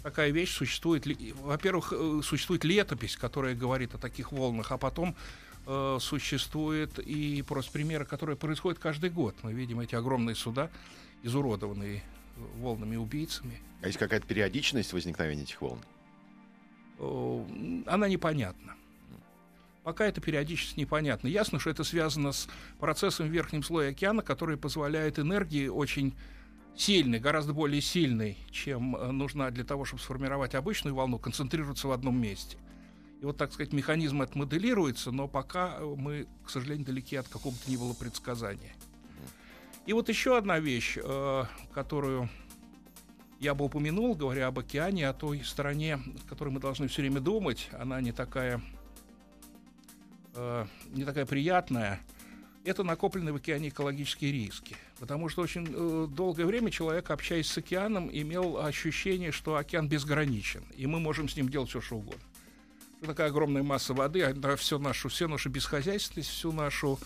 такая 0.02 0.32
вещь 0.32 0.52
существует. 0.56 1.06
Во-первых, 1.42 1.94
э, 1.96 2.22
существует 2.24 2.64
летопись, 2.64 3.16
которая 3.16 3.54
говорит 3.54 3.94
о 3.94 4.00
таких 4.00 4.32
волнах, 4.32 4.72
а 4.72 4.78
потом 4.80 5.16
э, 5.66 5.98
существует 6.00 7.00
и 7.00 7.44
просто 7.44 7.72
примеры, 7.72 8.06
которые 8.06 8.36
происходят 8.36 8.80
каждый 8.80 9.10
год. 9.10 9.36
Мы 9.44 9.54
видим 9.54 9.80
эти 9.80 9.96
огромные 9.96 10.36
суда, 10.36 10.70
изуродованные 11.24 11.98
э, 11.98 12.42
волнами-убийцами. 12.60 13.60
А 13.82 13.88
есть 13.88 14.00
какая-то 14.00 14.28
периодичность 14.28 14.94
возникновения 14.94 15.44
этих 15.44 15.62
волн? 15.62 15.80
Она 17.88 18.08
непонятна. 18.08 18.76
Пока 19.84 20.06
эта 20.06 20.22
периодичность 20.22 20.78
непонятна. 20.78 21.28
Ясно, 21.28 21.60
что 21.60 21.72
это 21.72 21.84
связано 21.84 22.32
с 22.32 22.48
процессом 22.80 23.28
в 23.28 23.32
верхнем 23.32 23.64
слое 23.64 23.90
океана, 23.90 24.22
который 24.22 24.58
позволяет 24.58 25.18
энергии 25.18 25.68
очень 25.68 26.14
сильной, 26.76 27.20
гораздо 27.20 27.54
более 27.54 27.82
сильной, 27.82 28.38
чем 28.52 28.96
э, 28.96 29.12
нужна 29.12 29.50
для 29.50 29.64
того, 29.64 29.86
чтобы 29.86 30.02
сформировать 30.02 30.56
обычную 30.56 30.96
волну, 30.96 31.18
концентрироваться 31.18 31.88
в 31.88 31.92
одном 31.92 32.20
месте. 32.20 32.58
И 33.22 33.26
вот, 33.26 33.38
так 33.38 33.54
сказать, 33.54 33.72
механизм 33.72 34.24
это 34.24 34.36
моделируется, 34.36 35.12
но 35.12 35.28
пока 35.28 35.76
э, 35.78 35.96
мы, 35.96 36.28
к 36.44 36.50
сожалению, 36.50 36.88
далеки 36.88 37.16
от 37.16 37.28
какого-то 37.28 37.70
ни 37.70 37.78
было 37.78 37.94
предсказания. 37.94 38.74
И 39.86 39.94
вот 39.94 40.10
еще 40.10 40.38
одна 40.38 40.60
вещь, 40.60 40.98
э, 40.98 41.44
которую 41.72 42.30
я 43.40 43.54
бы 43.54 43.66
упомянул, 43.66 44.16
говоря 44.16 44.48
об 44.48 44.58
океане, 44.58 45.08
о 45.08 45.14
той 45.14 45.44
стороне, 45.44 45.96
о 45.96 46.30
которой 46.30 46.50
мы 46.50 46.60
должны 46.60 46.88
все 46.88 47.04
время 47.04 47.20
думать, 47.20 47.70
она 47.74 48.02
не 48.02 48.12
такая, 48.12 48.60
э, 50.34 50.66
не 50.88 51.04
такая 51.06 51.28
приятная, 51.28 52.00
это 52.64 52.84
накопленные 52.84 53.34
в 53.34 53.36
океане 53.36 53.70
экологические 53.70 54.32
риски. 54.32 54.76
Потому 55.00 55.30
что 55.30 55.44
очень 55.44 55.68
э, 55.70 56.08
долгое 56.10 56.46
время 56.46 56.72
человек, 56.72 57.12
общаясь 57.12 57.48
с 57.48 57.58
океаном, 57.58 58.10
имел 58.12 58.58
ощущение, 58.58 59.32
что 59.32 59.58
океан 59.58 59.88
безграничен, 59.88 60.64
и 60.76 60.88
мы 60.88 61.00
можем 61.00 61.30
с 61.30 61.36
ним 61.36 61.50
делать 61.50 61.70
все, 61.70 61.82
что 61.82 61.98
угодно. 61.98 62.31
Такая 63.06 63.30
огромная 63.30 63.64
масса 63.64 63.96
воды, 63.96 64.24
она 64.24 64.56
все 64.56 64.78
нашу, 64.78 65.10
все 65.10 65.28
нашу 65.28 65.50
бесхозяйственность, 65.50 66.30
всю 66.30 66.52
нашу, 66.52 67.00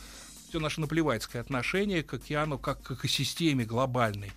все 0.50 0.60
наше 0.60 0.82
наплевательское 0.82 1.42
отношение 1.42 2.04
к 2.04 2.14
океану 2.14 2.58
как 2.58 2.82
к 2.82 2.92
экосистеме 2.92 3.64
глобальной. 3.64 4.32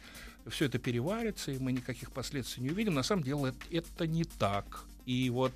Все 0.46 0.66
это 0.66 0.78
переварится, 0.78 1.50
и 1.50 1.58
мы 1.58 1.72
никаких 1.72 2.12
последствий 2.12 2.62
не 2.62 2.70
увидим. 2.70 2.94
На 2.94 3.02
самом 3.02 3.24
деле 3.24 3.48
это, 3.48 3.58
это 3.70 4.06
не 4.06 4.24
так. 4.24 4.84
И 5.04 5.30
вот 5.30 5.52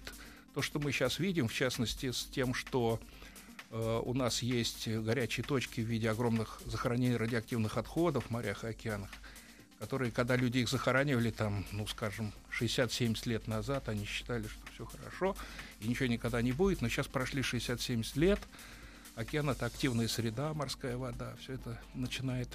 то, 0.54 0.60
что 0.60 0.80
мы 0.80 0.90
сейчас 0.90 1.20
видим, 1.20 1.46
в 1.46 1.54
частности, 1.54 2.10
с 2.10 2.24
тем, 2.24 2.52
что 2.52 2.98
э, 3.70 4.00
у 4.04 4.12
нас 4.12 4.42
есть 4.42 4.88
горячие 4.88 5.44
точки 5.44 5.80
в 5.80 5.84
виде 5.84 6.10
огромных 6.10 6.60
захоронений 6.66 7.16
радиоактивных 7.16 7.78
отходов 7.78 8.26
в 8.26 8.30
морях 8.30 8.64
и 8.64 8.68
океанах, 8.68 9.10
которые, 9.82 10.12
когда 10.12 10.36
люди 10.36 10.58
их 10.58 10.68
захоранивали, 10.68 11.32
там, 11.32 11.66
ну, 11.72 11.88
скажем, 11.88 12.32
60-70 12.56 13.28
лет 13.28 13.48
назад, 13.48 13.88
они 13.88 14.04
считали, 14.04 14.46
что 14.46 14.60
все 14.72 14.84
хорошо, 14.84 15.36
и 15.80 15.88
ничего 15.88 16.06
никогда 16.06 16.40
не 16.40 16.52
будет, 16.52 16.82
но 16.82 16.88
сейчас 16.88 17.08
прошли 17.08 17.42
60-70 17.42 18.16
лет, 18.16 18.38
океан— 19.16 19.50
это 19.50 19.66
активная 19.66 20.06
среда, 20.06 20.54
морская 20.54 20.96
вода, 20.96 21.34
все 21.40 21.54
это 21.54 21.80
начинает, 21.94 22.48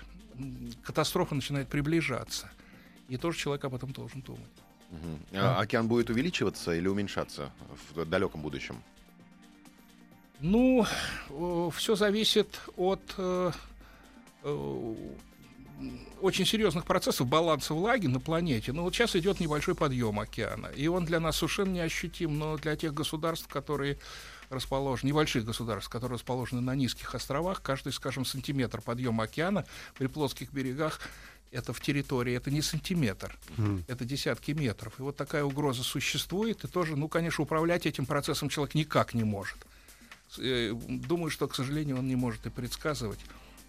катастрофа 0.83 1.35
начинает 1.35 1.67
приближаться. 1.67 2.49
И 3.09 3.17
тоже 3.17 3.37
человек 3.37 3.65
об 3.65 3.75
этом 3.75 3.91
должен 3.91 4.21
думать. 4.21 4.47
Мгм. 4.89 5.19
А 5.33 5.59
океан 5.59 5.89
будет 5.89 6.09
увеличиваться 6.09 6.73
или 6.73 6.87
уменьшаться 6.87 7.51
в 7.93 8.05
далеком 8.05 8.41
будущем? 8.41 8.81
Ну, 10.39 10.85
все 11.75 11.95
зависит 11.95 12.61
от 12.77 13.01
э, 13.17 13.51
э, 14.43 14.95
очень 16.21 16.45
серьезных 16.45 16.85
процессов 16.85 17.27
баланса 17.27 17.73
влаги 17.73 18.07
на 18.07 18.19
планете. 18.19 18.73
Ну, 18.73 18.83
вот 18.83 18.95
сейчас 18.95 19.15
идет 19.15 19.39
небольшой 19.39 19.75
подъем 19.75 20.19
океана, 20.19 20.67
и 20.67 20.87
он 20.87 21.05
для 21.05 21.19
нас 21.19 21.37
совершенно 21.37 21.71
неощутим, 21.71 22.37
но 22.37 22.57
для 22.57 22.75
тех 22.75 22.93
государств, 22.93 23.47
которые 23.47 23.99
расположены, 24.49 25.09
небольших 25.09 25.45
государств, 25.45 25.89
которые 25.89 26.15
расположены 26.15 26.61
на 26.61 26.75
низких 26.75 27.13
островах, 27.13 27.61
каждый, 27.61 27.93
скажем, 27.93 28.25
сантиметр 28.25 28.81
подъема 28.81 29.25
океана 29.25 29.65
при 29.97 30.07
плоских 30.07 30.51
берегах 30.51 31.01
это 31.51 31.73
в 31.73 31.79
территории, 31.79 32.33
это 32.35 32.51
не 32.51 32.61
сантиметр, 32.61 33.37
это 33.87 34.05
десятки 34.05 34.51
метров. 34.51 34.99
И 34.99 35.01
вот 35.01 35.15
такая 35.15 35.43
угроза 35.43 35.83
существует, 35.83 36.63
и 36.63 36.67
тоже, 36.67 36.95
ну, 36.95 37.07
конечно, 37.07 37.43
управлять 37.43 37.85
этим 37.85 38.05
процессом 38.05 38.49
человек 38.49 38.75
никак 38.75 39.13
не 39.13 39.23
может. 39.23 39.57
Э, 40.39 40.73
Думаю, 40.87 41.29
что, 41.29 41.47
к 41.47 41.55
сожалению, 41.55 41.99
он 41.99 42.07
не 42.07 42.15
может 42.15 42.45
и 42.45 42.49
предсказывать. 42.49 43.19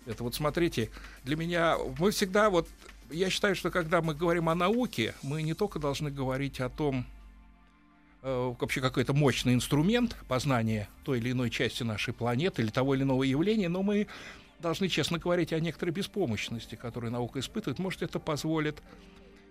Это 0.07 0.25
вот 0.25 0.35
смотрите, 0.35 0.91
для 1.25 1.37
меня 1.37 1.77
мы 1.99 2.11
всегда 2.11 2.51
вот 2.51 2.69
я 3.11 3.31
считаю, 3.31 3.55
что 3.55 3.71
когда 3.71 4.03
мы 4.03 4.15
говорим 4.15 4.49
о 4.49 4.55
науке, 4.55 5.15
мы 5.23 5.43
не 5.43 5.55
только 5.55 5.79
должны 5.79 6.11
говорить 6.11 6.61
о 6.61 6.69
том, 6.69 7.07
э, 8.23 8.55
вообще 8.61 8.81
какой-то 8.81 9.15
мощный 9.15 9.55
инструмент 9.55 10.17
познания 10.29 10.89
той 11.05 11.19
или 11.19 11.33
иной 11.33 11.51
части 11.51 11.83
нашей 11.83 12.13
планеты 12.13 12.63
или 12.63 12.71
того 12.71 12.95
или 12.95 13.03
иного 13.03 13.23
явления, 13.23 13.69
но 13.69 13.83
мы 13.83 14.07
должны 14.61 14.89
честно 14.89 15.19
говорить 15.19 15.53
о 15.53 15.61
некоторой 15.61 15.93
беспомощности, 15.93 16.75
которую 16.75 17.13
наука 17.13 17.41
испытывает. 17.41 17.79
Может, 17.79 18.03
это 18.03 18.19
позволит 18.19 18.83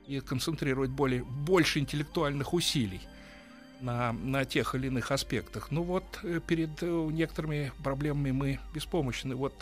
и 0.06 0.20
концентрировать 0.20 0.90
более, 0.90 1.24
больше 1.24 1.80
интеллектуальных 1.80 2.54
усилий 2.54 3.02
на, 3.82 4.14
на 4.14 4.46
тех 4.46 4.76
или 4.76 4.88
иных 4.88 5.12
аспектах. 5.12 5.72
Ну 5.72 5.84
вот 5.84 6.04
э, 6.24 6.40
перед 6.46 6.82
э, 6.82 7.10
некоторыми 7.12 7.72
проблемами 7.84 8.32
мы 8.32 8.60
беспомощны. 8.74 9.36
Вот 9.36 9.54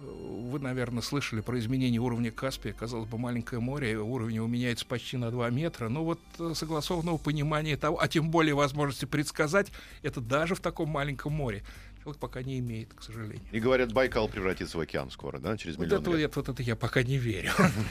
вы, 0.00 0.58
наверное, 0.58 1.02
слышали 1.02 1.40
про 1.40 1.58
изменение 1.58 2.00
уровня 2.00 2.30
Каспия. 2.30 2.72
Казалось 2.72 3.08
бы, 3.08 3.18
маленькое 3.18 3.60
море, 3.60 3.98
уровень 3.98 4.36
его 4.36 4.46
меняется 4.46 4.86
почти 4.86 5.16
на 5.16 5.30
2 5.30 5.50
метра. 5.50 5.88
Но 5.88 6.04
вот 6.04 6.20
э, 6.38 6.52
согласованного 6.54 7.16
понимания 7.16 7.76
того, 7.76 8.00
а 8.00 8.08
тем 8.08 8.30
более 8.30 8.54
возможности 8.54 9.06
предсказать, 9.06 9.72
это 10.02 10.20
даже 10.20 10.54
в 10.54 10.60
таком 10.60 10.88
маленьком 10.90 11.32
море. 11.32 11.64
Человек 12.06 12.20
пока 12.20 12.42
не 12.42 12.60
имеет, 12.60 12.94
к 12.94 13.02
сожалению. 13.02 13.40
И 13.50 13.58
говорят, 13.58 13.92
Байкал 13.92 14.28
превратится 14.28 14.78
в 14.78 14.80
океан 14.80 15.10
скоро, 15.10 15.38
да, 15.38 15.56
через 15.56 15.76
Вот 15.76 15.86
миллион 15.86 16.02
это, 16.02 16.10
лет. 16.12 16.36
вот, 16.36 16.46
вот 16.46 16.54
это 16.54 16.62
я 16.62 16.76
пока 16.76 17.02
не 17.02 17.18
верю. 17.18 17.50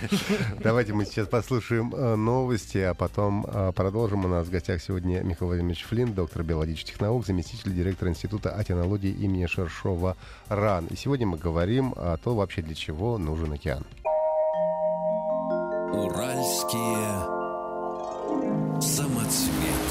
Давайте 0.64 0.94
мы 0.94 1.06
сейчас 1.06 1.28
послушаем 1.28 1.94
э, 1.94 2.16
новости, 2.16 2.78
а 2.78 2.94
потом 2.94 3.46
э, 3.46 3.74
продолжим. 3.76 4.24
У 4.26 4.28
нас 4.30 4.48
в 4.48 4.52
гостях 4.52 4.82
сегодня 4.82 5.22
Михаил 5.22 5.48
Владимирович 5.48 5.84
Флинт, 5.84 6.16
доктор 6.16 6.44
биологических 6.44 7.02
наук, 7.02 7.26
заместитель 7.26 7.74
директора 7.74 8.10
Института 8.10 8.52
океанологии 8.52 9.12
имени 9.12 9.46
Шершова 9.48 10.16
РАН. 10.48 10.88
И 10.88 10.96
сегодня 10.96 11.28
мы 11.28 11.38
говорим 11.38 11.94
о 11.98 12.18
том, 12.18 12.38
вообще 12.38 12.62
для 12.62 12.76
чего 12.76 13.18
нужен 13.18 13.52
океан. 13.52 13.84
Уральские 15.92 17.36
самоцветы. 18.82 19.85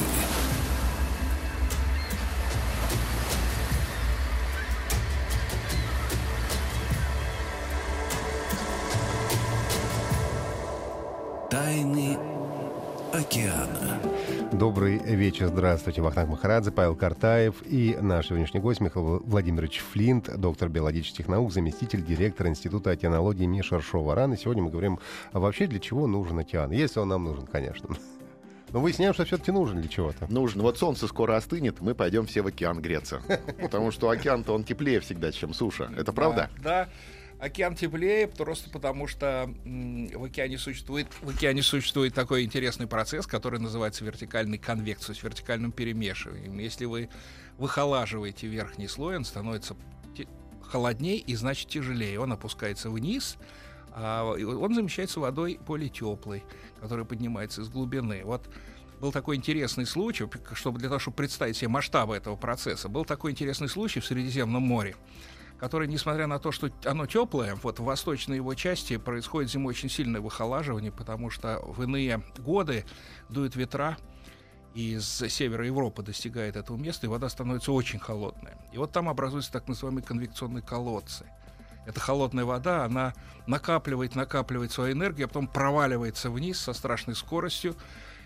Тайны 11.65 12.19
океана. 13.11 13.99
Добрый 14.53 14.99
вечер, 14.99 15.47
здравствуйте. 15.47 16.03
Вахтанг 16.03 16.29
Махарадзе, 16.29 16.73
Павел 16.73 16.95
Картаев 16.95 17.55
и 17.65 17.97
наш 17.99 18.27
сегодняшний 18.27 18.61
гость 18.61 18.83
Михаил 18.83 19.23
Владимирович 19.25 19.79
Флинт, 19.79 20.29
доктор 20.39 20.69
биологических 20.69 21.27
наук, 21.27 21.55
заместитель 21.55 22.05
директора 22.05 22.51
Института 22.51 22.91
океанологии 22.91 23.45
имени 23.45 23.63
Шаршова 23.63 24.15
РАН. 24.15 24.35
И 24.35 24.37
сегодня 24.37 24.63
мы 24.63 24.69
говорим 24.69 24.99
а 25.33 25.41
вообще 25.41 25.67
для 25.67 25.81
чего 25.81 26.07
нужен 26.07 26.39
океан. 26.39 26.71
Если 26.71 27.01
он 27.01 27.09
нам 27.09 27.25
нужен, 27.25 27.47
конечно. 27.47 27.97
Но 28.71 28.81
выясняем, 28.81 29.15
что 29.15 29.25
все-таки 29.25 29.51
нужен 29.51 29.81
для 29.81 29.89
чего-то. 29.89 30.31
Нужно. 30.31 30.63
Вот 30.65 30.77
солнце 30.77 31.09
скоро 31.09 31.35
остынет, 31.35 31.81
мы 31.81 31.95
пойдем 31.95 32.27
все 32.27 32.43
в 32.43 32.47
океан 32.47 32.83
греться. 32.83 33.23
Потому 33.59 33.91
что 33.91 34.11
океан-то 34.11 34.53
он 34.53 34.65
теплее 34.65 35.01
всегда, 35.01 35.33
чем 35.33 35.55
суша. 35.55 35.91
Это 35.97 36.13
правда? 36.13 36.51
Да. 36.63 36.91
Океан 37.41 37.75
теплее 37.75 38.29
просто 38.29 38.71
потому, 38.71 39.07
что 39.07 39.53
в 39.65 40.25
океане 40.25 40.57
существует 40.57 41.09
в 41.21 41.29
океане 41.29 41.63
существует 41.63 42.15
такой 42.15 42.45
интересный 42.45 42.87
процесс, 42.87 43.27
который 43.27 43.61
называется 43.61 44.05
вертикальной 44.05 44.59
конвекцией, 44.59 45.15
есть 45.15 45.23
вертикальным 45.23 45.73
перемешиванием. 45.73 46.59
Если 46.59 46.85
вы 46.85 47.11
выхолаживаете 47.59 48.47
верхний 48.47 48.89
слой, 48.89 49.17
он 49.17 49.25
становится 49.25 49.77
холоднее 50.63 51.19
и 51.19 51.35
значит 51.35 51.69
тяжелее. 51.69 52.19
Он 52.19 52.33
опускается 52.33 52.91
вниз, 52.91 53.37
а 53.91 54.25
он 54.25 54.75
замещается 54.75 55.21
водой 55.21 55.61
более 55.67 55.89
теплой, 55.89 56.43
которая 56.81 57.05
поднимается 57.05 57.63
из 57.63 57.69
глубины. 57.69 58.23
Вот 58.25 58.49
был 59.01 59.13
такой 59.13 59.37
интересный 59.37 59.87
случай, 59.87 60.27
чтобы 60.55 60.79
для 60.79 60.89
того, 60.89 60.99
чтобы 60.99 61.17
представить 61.17 61.57
себе 61.57 61.69
масштабы 61.69 62.17
этого 62.17 62.37
процесса, 62.37 62.89
был 62.89 63.05
такой 63.05 63.33
интересный 63.33 63.69
случай 63.69 64.01
в 64.01 64.07
Средиземном 64.07 64.63
море 64.63 64.97
который, 65.59 65.89
несмотря 65.89 66.27
на 66.27 66.39
то, 66.39 66.53
что 66.53 66.71
оно 66.85 67.07
теплое, 67.07 67.55
вот 67.57 67.79
в 67.79 67.85
восточной 67.85 68.37
его 68.37 68.55
части 68.55 68.97
происходит 68.97 69.51
зимой 69.51 69.71
очень 69.71 69.89
сильное 69.89 70.21
выхолаживание, 70.21 70.93
потому 70.93 71.31
что 71.31 71.61
в 71.65 71.83
иные 71.83 72.23
годы 72.39 72.85
дуют 73.29 73.57
ветра, 73.57 73.97
из 74.75 75.23
севера 75.29 75.65
Европы 75.65 76.03
достигает 76.03 76.57
этого 76.57 76.77
места, 76.77 77.07
и 77.07 77.09
вода 77.09 77.29
становится 77.29 77.71
очень 77.73 78.01
холодная. 78.01 78.59
И 78.73 78.79
вот 78.79 78.91
там 78.91 79.09
образуются 79.09 79.53
так 79.53 79.69
называемые 79.69 80.05
конвекционные 80.05 80.63
колодцы. 80.63 81.27
Эта 81.87 82.01
холодная 82.01 82.45
вода, 82.45 82.85
она 82.85 83.13
накапливает, 83.47 84.17
накапливает 84.17 84.73
свою 84.73 84.95
энергию, 84.95 85.27
а 85.27 85.29
потом 85.29 85.47
проваливается 85.47 86.31
вниз 86.31 86.59
со 86.59 86.73
страшной 86.73 87.15
скоростью. 87.15 87.77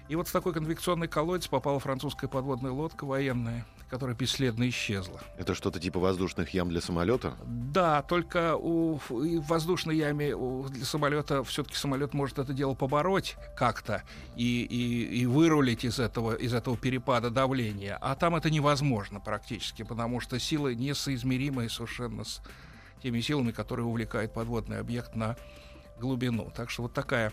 И 0.08 0.16
вот 0.16 0.28
в 0.28 0.32
такой 0.32 0.54
конвекционный 0.54 1.08
колодец 1.08 1.48
попала 1.48 1.78
французская 1.80 2.28
подводная 2.28 2.70
лодка 2.70 3.04
военная, 3.04 3.66
которая 3.88 4.14
бесследно 4.14 4.68
исчезла. 4.68 5.20
Это 5.36 5.54
что-то 5.54 5.80
типа 5.80 5.98
воздушных 5.98 6.52
ям 6.52 6.68
для 6.68 6.80
самолета? 6.80 7.34
Да, 7.46 8.02
только 8.02 8.54
у, 8.56 9.00
в 9.08 9.40
воздушной 9.46 9.96
яме 9.96 10.34
для 10.68 10.84
самолета 10.84 11.42
все-таки 11.44 11.76
самолет 11.76 12.12
может 12.14 12.38
это 12.38 12.52
дело 12.52 12.74
побороть 12.74 13.36
как-то 13.56 14.02
и, 14.36 14.62
и, 14.62 15.20
и 15.20 15.26
вырулить 15.26 15.84
из 15.84 15.98
этого, 15.98 16.34
из 16.34 16.52
этого 16.52 16.76
перепада 16.76 17.30
давления. 17.30 17.96
А 18.00 18.14
там 18.14 18.36
это 18.36 18.50
невозможно 18.50 19.20
практически, 19.20 19.82
потому 19.82 20.20
что 20.20 20.38
силы 20.38 20.74
несоизмеримые 20.74 21.70
совершенно 21.70 22.24
с 22.24 22.42
теми 23.02 23.20
силами, 23.20 23.52
которые 23.52 23.86
увлекают 23.86 24.34
подводный 24.34 24.80
объект 24.80 25.14
на 25.14 25.36
глубину. 25.98 26.52
Так 26.54 26.70
что 26.70 26.82
вот 26.82 26.92
такая 26.92 27.32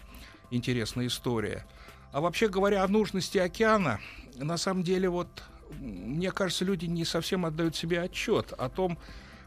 интересная 0.52 1.08
история. 1.08 1.66
А 2.12 2.22
вообще 2.22 2.48
говоря 2.48 2.84
о 2.84 2.88
нужности 2.88 3.38
океана, 3.38 4.00
на 4.38 4.58
самом 4.58 4.84
деле 4.84 5.10
вот 5.10 5.44
мне 5.72 6.32
кажется, 6.32 6.66
люди 6.66 6.86
не 6.86 7.06
совсем 7.06 7.46
отдают 7.46 7.76
себе 7.76 8.02
отчет 8.02 8.54
о 8.54 8.70
том, 8.70 8.98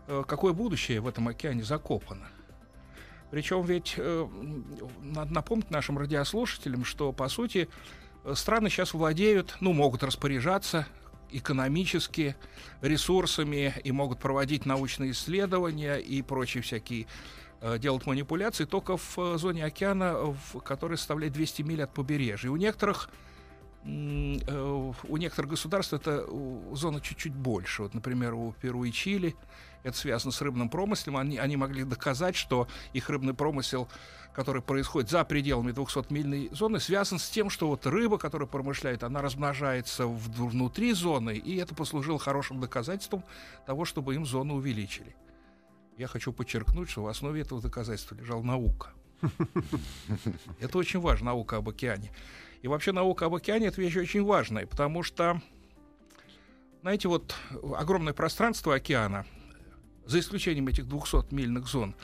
э, 0.07 0.24
какое 0.26 0.52
будущее 0.52 1.00
в 1.00 1.09
этом 1.09 1.28
океане 1.28 1.62
закопано. 1.62 2.28
Причем 3.31 3.64
ведь 3.64 3.94
э, 3.96 4.28
надо 5.02 5.33
напомнить 5.33 5.70
нашим 5.70 5.98
радиослушателям, 5.98 6.85
что 6.85 7.12
по 7.12 7.28
сути 7.28 7.68
э, 8.24 8.35
страны 8.35 8.70
сейчас 8.70 8.94
владеют, 8.94 9.57
ну, 9.61 9.72
могут 9.72 10.02
распоряжаться 10.02 10.87
экономически 11.31 12.37
ресурсами 12.81 13.74
и 13.85 13.92
могут 13.92 14.18
проводить 14.18 14.64
научные 14.64 15.11
исследования 15.11 15.96
и 15.96 16.22
прочие 16.22 16.62
всякие 16.62 17.07
делать 17.78 18.07
манипуляции 18.07 18.64
только 18.64 18.96
в 18.96 19.37
зоне 19.37 19.64
океана, 19.66 20.14
в, 20.14 20.61
которая 20.61 20.96
составляет 20.96 21.35
200 21.35 21.62
миль 21.62 21.83
от 21.83 21.92
побережья. 21.92 22.50
У 22.50 22.57
некоторых 22.57 23.11
у 23.85 25.17
некоторых 25.17 25.53
государств 25.53 25.93
это 25.93 26.25
э, 26.27 26.75
зона 26.75 27.01
чуть-чуть 27.01 27.35
больше. 27.35 27.83
Вот, 27.83 27.95
например, 27.95 28.35
у 28.35 28.53
Перу 28.61 28.85
и 28.85 28.93
Чили 28.93 29.37
это 29.83 29.97
связано 29.97 30.33
с 30.33 30.41
рыбным 30.43 30.69
промыслом. 30.69 31.17
Они, 31.17 31.38
они 31.38 31.57
могли 31.57 31.85
доказать, 31.85 32.37
что 32.37 32.69
их 32.93 33.09
рыбный 33.09 33.35
промысел, 33.35 33.88
который 34.35 34.62
происходит 34.62 35.11
за 35.11 35.25
пределами 35.25 35.73
200-мильной 35.73 36.55
зоны, 36.55 36.81
связан 36.81 37.19
с 37.19 37.31
тем, 37.31 37.51
что 37.51 37.69
вот 37.69 37.87
рыба, 37.87 38.19
которая 38.19 38.49
промышляет, 38.49 39.05
она 39.05 39.23
размножается 39.23 40.07
в- 40.07 40.49
внутри 40.49 40.93
зоны, 40.93 41.37
и 41.37 41.57
это 41.57 41.75
послужило 41.75 42.19
хорошим 42.19 42.61
доказательством 42.61 43.25
того, 43.67 43.85
чтобы 43.85 44.14
им 44.14 44.27
зону 44.27 44.55
увеличили. 44.57 45.17
Я 45.97 46.07
хочу 46.07 46.33
подчеркнуть, 46.33 46.91
что 46.91 47.03
в 47.03 47.09
основе 47.09 47.41
этого 47.41 47.61
доказательства 47.61 48.14
лежала 48.14 48.43
наука. 48.43 48.91
Это 50.61 50.79
очень 50.79 51.01
важно, 51.01 51.27
наука 51.27 51.57
об 51.57 51.69
океане. 51.69 52.12
И 52.62 52.68
вообще 52.68 52.92
наука 52.92 53.27
об 53.27 53.35
океане— 53.35 53.66
это 53.68 53.81
вещь 53.81 53.97
очень 53.97 54.25
важная, 54.25 54.66
потому 54.66 55.03
что, 55.03 55.40
знаете, 56.83 57.09
вот 57.09 57.35
огромное 57.77 58.12
пространство 58.12 58.75
океана, 58.75 59.27
за 60.07 60.21
исключением 60.21 60.68
этих 60.68 60.87
200-мильных 60.87 61.66
зон, 61.66 61.94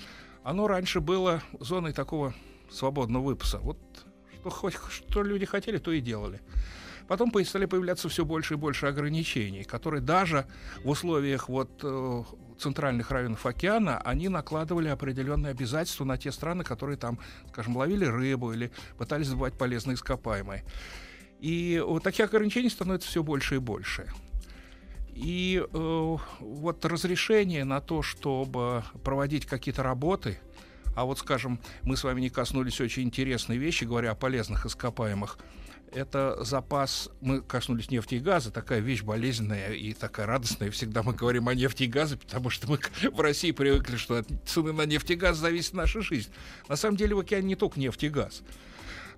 оно 0.43 0.69
раньше 0.69 1.01
было 1.01 1.43
зоной 1.59 1.93
такого 1.93 2.35
свободного 2.71 3.25
выпаса. 3.25 3.59
Вот 3.59 3.79
что, 4.41 4.51
хоть, 4.51 4.75
что 4.75 5.23
люди 5.23 5.47
хотели, 5.47 5.79
то 5.79 5.91
и 5.91 6.01
делали. 6.01 6.41
Потом 7.09 7.31
по- 7.31 7.43
стали 7.45 7.67
появляться 7.67 8.09
все 8.09 8.25
больше 8.25 8.55
и 8.55 8.57
больше 8.57 8.87
ограничений, 8.87 9.65
которые 9.65 10.01
даже 10.01 10.47
в 10.85 10.91
условиях 10.91 11.49
вот, 11.49 11.81
э, 11.83 12.23
центральных 12.59 13.11
районов 13.11 13.45
океана, 13.47 13.99
они 13.99 14.29
накладывали 14.29 14.89
определенные 14.89 15.51
обязательства 15.51 16.05
на 16.05 16.17
те 16.17 16.33
страны, 16.33 16.65
которые 16.65 16.97
там, 16.97 17.19
скажем, 17.49 17.77
ловили 17.77 18.05
рыбу 18.05 18.53
или 18.53 18.71
пытались 18.99 19.29
добывать 19.29 19.55
полезные 19.55 19.95
ископаемые. 19.95 20.65
И 21.41 21.83
вот 21.85 22.03
таких 22.03 22.27
ограничений 22.27 22.71
становится 22.71 23.09
все 23.09 23.23
больше 23.23 23.57
и 23.57 23.59
больше. 23.59 24.09
И 25.15 25.63
э, 25.63 26.17
вот 26.41 26.85
разрешение 26.85 27.65
на 27.65 27.81
то, 27.81 28.03
чтобы 28.03 28.83
проводить 29.05 29.47
какие-то 29.47 29.83
работы, 29.83 30.39
а 30.97 31.05
вот, 31.05 31.19
скажем, 31.19 31.61
мы 31.83 31.97
с 31.97 32.05
вами 32.05 32.21
не 32.21 32.31
коснулись 32.31 32.81
очень 32.81 33.05
интересной 33.05 33.59
вещи, 33.59 33.85
говоря 33.85 34.13
о 34.13 34.15
полезных 34.15 34.67
ископаемых, 34.67 35.39
это 35.95 36.43
запас, 36.43 37.09
мы 37.21 37.41
коснулись 37.41 37.91
нефти 37.91 38.17
и 38.17 38.19
газа, 38.19 38.51
такая 38.51 38.81
вещь 38.81 39.03
болезненная 39.03 39.73
и 39.73 39.93
такая 39.93 40.27
радостная. 40.27 40.71
Всегда 40.71 41.03
мы 41.03 41.15
говорим 41.15 41.49
о 41.49 41.55
нефти 41.55 41.85
и 41.85 41.87
газе, 41.87 42.17
потому 42.17 42.51
что 42.51 42.69
мы 42.69 42.79
в 43.13 43.21
России 43.21 43.53
привыкли, 43.53 43.97
что 43.97 44.17
от 44.19 44.29
цены 44.45 44.73
на 44.73 44.87
нефть 44.87 45.11
и 45.13 45.15
газ 45.15 45.37
зависит 45.39 45.75
наша 45.75 46.03
жизнь. 46.03 46.31
На 46.69 46.77
самом 46.77 46.97
деле 46.97 47.15
в 47.15 47.21
океане 47.21 47.49
не 47.49 47.57
только 47.57 47.79
нефть 47.79 48.05
и 48.05 48.09
газ. 48.09 48.43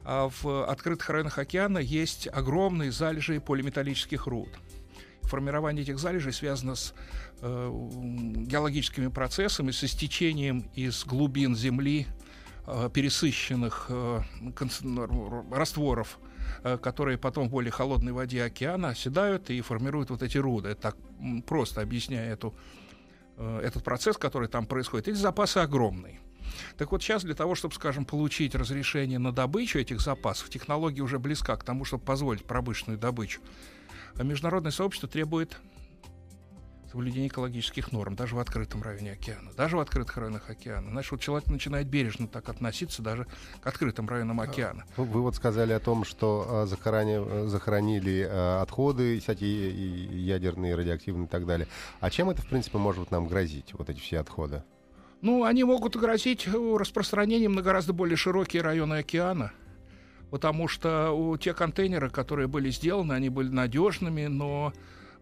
А 0.04 0.30
в 0.40 0.70
открытых 0.70 1.08
районах 1.10 1.38
океана 1.38 1.78
есть 1.78 2.28
огромные 2.32 2.92
залежи 2.92 3.40
полиметаллических 3.40 4.26
руд. 4.26 4.50
Формирование 5.22 5.82
этих 5.82 5.98
залежей 5.98 6.32
связано 6.32 6.76
с 6.76 6.94
э, 7.40 7.70
геологическими 8.46 9.08
процессами, 9.08 9.72
с 9.72 9.82
истечением 9.82 10.70
из 10.74 11.04
глубин 11.04 11.56
Земли 11.56 12.06
э, 12.66 12.88
пересыщенных 12.92 13.86
э, 13.88 14.20
растворов, 15.50 16.20
которые 16.82 17.18
потом 17.18 17.48
в 17.48 17.50
более 17.50 17.70
холодной 17.70 18.12
воде 18.12 18.42
океана 18.44 18.88
оседают 18.88 19.50
и 19.50 19.60
формируют 19.60 20.10
вот 20.10 20.22
эти 20.22 20.38
руды. 20.38 20.70
Это 20.70 20.82
так 20.82 20.96
просто 21.46 21.80
объясняя 21.80 22.32
эту, 22.32 22.54
э, 23.36 23.60
этот 23.62 23.84
процесс, 23.84 24.16
который 24.16 24.48
там 24.48 24.66
происходит. 24.66 25.08
Эти 25.08 25.16
запасы 25.16 25.58
огромные. 25.58 26.20
Так 26.76 26.92
вот 26.92 27.02
сейчас 27.02 27.24
для 27.24 27.34
того, 27.34 27.54
чтобы, 27.54 27.74
скажем, 27.74 28.04
получить 28.04 28.54
разрешение 28.54 29.18
на 29.18 29.32
добычу 29.32 29.78
этих 29.78 30.00
запасов, 30.00 30.48
технология 30.48 31.02
уже 31.02 31.18
близка 31.18 31.56
к 31.56 31.64
тому, 31.64 31.84
чтобы 31.84 32.04
позволить 32.04 32.44
промышленную 32.44 32.98
добычу, 32.98 33.40
а 34.14 34.22
международное 34.22 34.72
сообщество 34.72 35.08
требует 35.08 35.58
соблюдение 36.90 37.28
экологических 37.28 37.92
норм, 37.92 38.16
даже 38.16 38.36
в 38.36 38.38
открытом 38.38 38.82
районе 38.82 39.12
океана, 39.12 39.50
даже 39.56 39.76
в 39.76 39.80
открытых 39.80 40.16
районах 40.16 40.48
океана. 40.48 40.90
Значит, 40.90 41.12
вот 41.12 41.20
человек 41.20 41.48
начинает 41.48 41.86
бережно 41.86 42.28
так 42.28 42.48
относиться 42.48 43.02
даже 43.02 43.26
к 43.60 43.66
открытым 43.66 44.08
районам 44.08 44.40
океана. 44.40 44.84
Ну, 44.96 45.04
Вы 45.04 45.22
вот 45.22 45.34
сказали 45.34 45.72
о 45.72 45.80
том, 45.80 46.04
что 46.04 46.46
а, 46.48 46.66
захорони- 46.66 47.26
э, 47.26 47.46
захоронили 47.48 48.26
а, 48.28 48.62
отходы 48.62 49.20
всякие 49.20 49.70
ядерные, 50.24 50.74
радиоактивные 50.74 51.26
и 51.26 51.30
так 51.30 51.46
далее. 51.46 51.68
А 52.00 52.10
чем 52.10 52.30
это, 52.30 52.42
в 52.42 52.46
принципе, 52.46 52.78
может 52.78 53.10
нам 53.10 53.26
грозить, 53.26 53.72
вот 53.72 53.90
эти 53.90 53.98
все 53.98 54.20
отходы? 54.20 54.62
Ну, 55.22 55.44
они 55.44 55.64
могут 55.64 55.96
грозить 55.96 56.46
э, 56.46 56.76
распространением 56.78 57.54
на 57.54 57.62
гораздо 57.62 57.92
более 57.92 58.16
широкие 58.16 58.62
районы 58.62 58.94
океана. 58.98 59.52
Потому 60.30 60.68
что 60.68 61.12
у 61.12 61.36
те 61.36 61.54
контейнеры, 61.54 62.10
которые 62.10 62.48
были 62.48 62.70
сделаны, 62.70 63.12
они 63.12 63.28
были 63.28 63.48
надежными, 63.48 64.26
но 64.26 64.72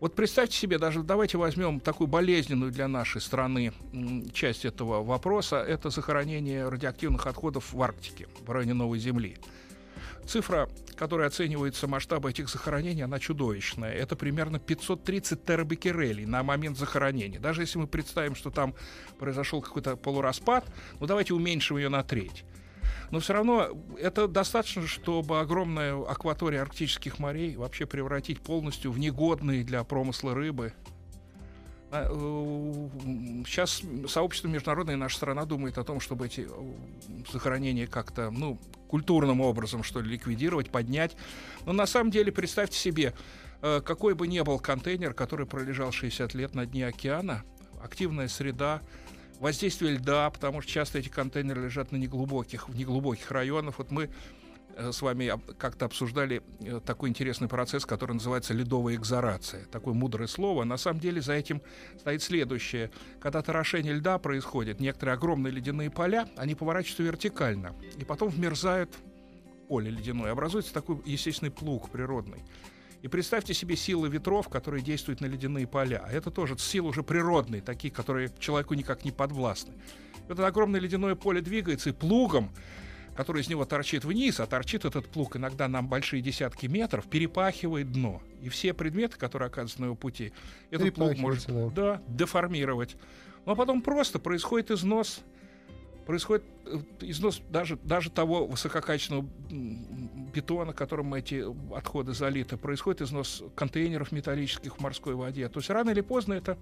вот 0.01 0.15
представьте 0.15 0.57
себе, 0.57 0.79
даже 0.79 1.03
давайте 1.03 1.39
возьмем 1.39 1.81
такую 1.81 2.09
болезненную 2.09 2.73
для 2.73 2.89
нашей 2.89 3.21
страны 3.21 3.73
часть 4.33 4.65
этого 4.65 5.03
вопроса, 5.03 5.57
это 5.57 5.91
захоронение 5.91 6.69
радиоактивных 6.69 7.27
отходов 7.27 7.73
в 7.73 7.83
Арктике, 7.83 8.29
в 8.47 8.51
районе 8.51 8.75
Новой 8.75 8.99
Земли. 8.99 9.37
Цифра, 10.27 10.71
которая 10.97 11.29
оценивается 11.29 11.87
масштаба 11.87 12.31
этих 12.31 12.49
захоронений, 12.49 13.05
она 13.05 13.19
чудовищная. 13.19 13.93
Это 13.93 14.17
примерно 14.17 14.59
530 14.59 15.45
терабекерелей 15.45 16.25
на 16.25 16.43
момент 16.43 16.79
захоронения. 16.79 17.39
Даже 17.39 17.63
если 17.63 17.79
мы 17.79 17.87
представим, 17.87 18.35
что 18.35 18.51
там 18.51 18.75
произошел 19.19 19.61
какой-то 19.61 19.97
полураспад, 19.97 20.65
ну 20.99 21.07
давайте 21.07 21.35
уменьшим 21.35 21.77
ее 21.77 21.91
на 21.91 22.03
треть. 22.03 22.45
Но 23.11 23.21
все 23.21 23.33
равно 23.33 23.69
это 24.01 24.29
достаточно, 24.29 24.87
чтобы 24.87 25.41
огромная 25.41 25.95
акватория 26.03 26.63
арктических 26.63 27.19
морей 27.19 27.57
вообще 27.57 27.87
превратить 27.87 28.41
полностью 28.41 28.91
в 28.93 28.99
негодные 28.99 29.65
для 29.65 29.85
промысла 29.85 30.35
рыбы. 30.35 30.73
А, 31.95 32.09
э, 32.11 32.89
Сейчас 33.47 33.83
сообщество 34.09 34.49
международное, 34.49 34.97
наша 34.97 35.17
страна 35.17 35.45
думает 35.45 35.79
о 35.79 35.85
том, 35.85 36.01
чтобы 36.01 36.27
эти 36.27 36.49
э, 36.49 36.73
захоронения 37.33 37.87
как-то, 37.87 38.31
ну, 38.31 38.59
культурным 38.89 39.41
образом, 39.41 39.85
что 39.85 40.01
ли, 40.01 40.11
ликвидировать, 40.11 40.71
поднять. 40.71 41.17
Но 41.67 41.73
на 41.73 41.87
самом 41.87 42.11
деле, 42.11 42.33
представьте 42.33 42.77
себе, 42.77 43.15
э, 43.63 43.81
какой 43.81 44.15
бы 44.15 44.27
ни 44.27 44.41
был 44.41 44.59
контейнер, 44.59 45.15
который 45.15 45.47
пролежал 45.47 45.93
60 45.93 46.35
лет 46.35 46.55
на 46.57 46.67
дне 46.67 46.89
океана, 46.89 47.45
активная 47.81 48.27
среда, 48.27 48.83
воздействие 49.41 49.93
льда, 49.93 50.31
потому 50.31 50.61
что 50.61 50.71
часто 50.71 50.99
эти 50.99 51.09
контейнеры 51.09 51.63
лежат 51.63 51.93
на 51.93 51.97
неглубоких, 51.97 52.69
в 52.69 52.77
неглубоких 52.77 53.31
районах. 53.31 53.79
Вот 53.79 53.91
мы 53.91 54.11
э, 54.77 54.93
с 54.93 55.03
вами 55.03 55.33
как-то 55.59 55.87
обсуждали 55.87 56.43
э, 56.61 56.81
такой 56.85 57.09
интересный 57.09 57.49
процесс, 57.49 57.87
который 57.87 58.13
называется 58.13 58.55
ледовая 58.55 58.95
экзорация. 58.95 59.65
Такое 59.67 59.95
мудрое 59.95 60.29
слово. 60.29 60.65
На 60.65 60.77
самом 60.77 61.01
деле 61.01 61.21
за 61.21 61.35
этим 61.35 61.63
стоит 61.99 62.23
следующее. 62.23 62.91
Когда 63.21 63.43
торошение 63.43 63.93
льда 63.95 64.19
происходит, 64.19 64.81
некоторые 64.81 65.15
огромные 65.15 65.53
ледяные 65.53 65.91
поля, 65.91 66.29
они 66.37 66.55
поворачиваются 66.55 67.03
вертикально 67.03 67.75
и 67.97 68.05
потом 68.05 68.31
вмерзают 68.31 68.95
в 68.95 69.67
поле 69.69 69.91
ледяное. 69.91 70.33
Образуется 70.33 70.73
такой 70.73 70.99
естественный 71.05 71.51
плуг 71.51 71.91
природный. 71.91 72.43
И 73.05 73.09
представьте 73.09 73.53
себе 73.53 73.77
силы 73.77 74.09
ветров, 74.09 74.49
которые 74.49 74.83
действуют 74.83 75.21
на 75.21 75.27
ледяные 75.27 75.67
поля. 75.67 76.03
А 76.07 76.11
это 76.11 76.31
тоже 76.31 76.57
силы 76.57 76.89
уже 76.89 77.03
природные, 77.03 77.61
такие, 77.61 77.93
которые 77.93 78.33
человеку 78.39 78.73
никак 78.73 79.05
не 79.05 79.11
подвластны. 79.11 79.75
Это 80.27 80.47
огромное 80.47 80.81
ледяное 80.81 81.15
поле 81.15 81.43
двигается, 81.43 81.91
и 81.91 81.93
плугом, 81.93 82.51
который 83.15 83.43
из 83.43 83.49
него 83.49 83.67
торчит 83.67 84.07
вниз, 84.07 84.41
а 84.41 84.47
торчит 84.47 84.87
этот 84.87 85.07
плуг 85.07 85.37
иногда 85.37 85.69
на 85.69 85.83
большие 85.83 86.23
десятки 86.23 86.65
метров, 86.65 87.05
перепахивает 87.07 87.93
дно. 87.93 88.23
И 88.41 88.49
все 88.49 88.73
предметы, 88.73 89.19
которые 89.19 89.49
оказываются 89.49 89.83
на 89.83 89.85
его 89.85 89.97
пути, 89.97 90.33
этот 90.71 90.95
плуг 90.95 91.19
может 91.19 91.45
да, 91.75 92.01
деформировать. 92.09 92.97
А 93.45 93.55
потом 93.55 93.83
просто 93.83 94.19
происходит 94.19 94.71
износ 94.71 95.21
происходит 96.05 96.45
э, 96.67 96.79
износ 97.01 97.41
даже, 97.51 97.77
даже 97.77 98.11
того 98.11 98.47
высококачественного 98.47 99.27
бетона, 100.33 100.73
которым 100.73 101.15
эти 101.15 101.45
отходы 101.75 102.13
залиты, 102.13 102.57
происходит 102.57 103.03
износ 103.03 103.43
контейнеров 103.55 104.13
металлических 104.13 104.77
в 104.77 104.81
морской 104.81 105.15
воде. 105.15 105.49
То 105.49 105.61
есть 105.61 105.71
рано 105.71 105.91
или 105.91 106.01
поздно 106.01 106.35
это 106.35 106.59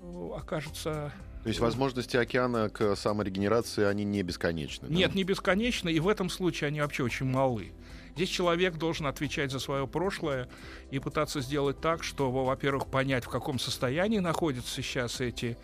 э, 0.00 0.30
окажется... 0.36 1.12
То 1.42 1.48
есть 1.48 1.60
возможности 1.60 2.16
океана 2.16 2.68
к 2.68 2.94
саморегенерации, 2.96 3.84
они 3.84 4.04
не 4.04 4.22
бесконечны. 4.22 4.88
да? 4.88 4.94
Нет, 4.94 5.14
не 5.14 5.24
бесконечно, 5.24 5.88
и 5.88 5.98
в 5.98 6.08
этом 6.08 6.28
случае 6.28 6.68
они 6.68 6.80
вообще 6.80 7.02
очень 7.02 7.26
малы. 7.26 7.72
Здесь 8.14 8.28
человек 8.28 8.76
должен 8.76 9.06
отвечать 9.06 9.50
за 9.50 9.58
свое 9.58 9.86
прошлое 9.86 10.48
и 10.90 10.98
пытаться 10.98 11.40
сделать 11.40 11.80
так, 11.80 12.04
чтобы, 12.04 12.44
во-первых, 12.44 12.86
понять, 12.88 13.24
в 13.24 13.28
каком 13.28 13.58
состоянии 13.58 14.18
находятся 14.18 14.82
сейчас 14.82 15.20
эти 15.20 15.56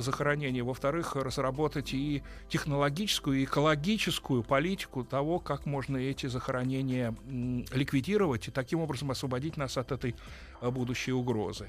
захоронения, 0.00 0.64
во-вторых, 0.64 1.16
разработать 1.16 1.94
и 1.94 2.22
технологическую, 2.48 3.40
и 3.40 3.44
экологическую 3.44 4.42
политику 4.42 5.04
того, 5.04 5.38
как 5.38 5.66
можно 5.66 5.96
эти 5.96 6.26
захоронения 6.26 7.14
ликвидировать 7.26 8.48
и 8.48 8.50
таким 8.50 8.80
образом 8.80 9.10
освободить 9.10 9.56
нас 9.56 9.76
от 9.76 9.92
этой 9.92 10.14
э, 10.60 10.70
будущей 10.70 11.12
угрозы. 11.12 11.68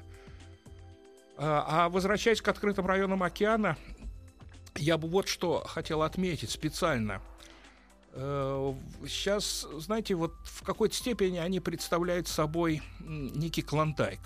А 1.38 1.86
а 1.86 1.88
возвращаясь 1.88 2.40
к 2.40 2.48
открытым 2.48 2.86
районам 2.86 3.22
океана, 3.22 3.76
я 4.74 4.98
бы 4.98 5.08
вот 5.08 5.28
что 5.28 5.64
хотел 5.66 6.02
отметить 6.02 6.50
специально. 6.50 7.20
Э, 8.12 8.74
Сейчас, 9.06 9.66
знаете, 9.78 10.14
вот 10.14 10.34
в 10.44 10.62
какой-то 10.62 10.94
степени 10.94 11.38
они 11.38 11.60
представляют 11.60 12.28
собой 12.28 12.82
некий 13.00 13.62
клондайк. 13.62 14.20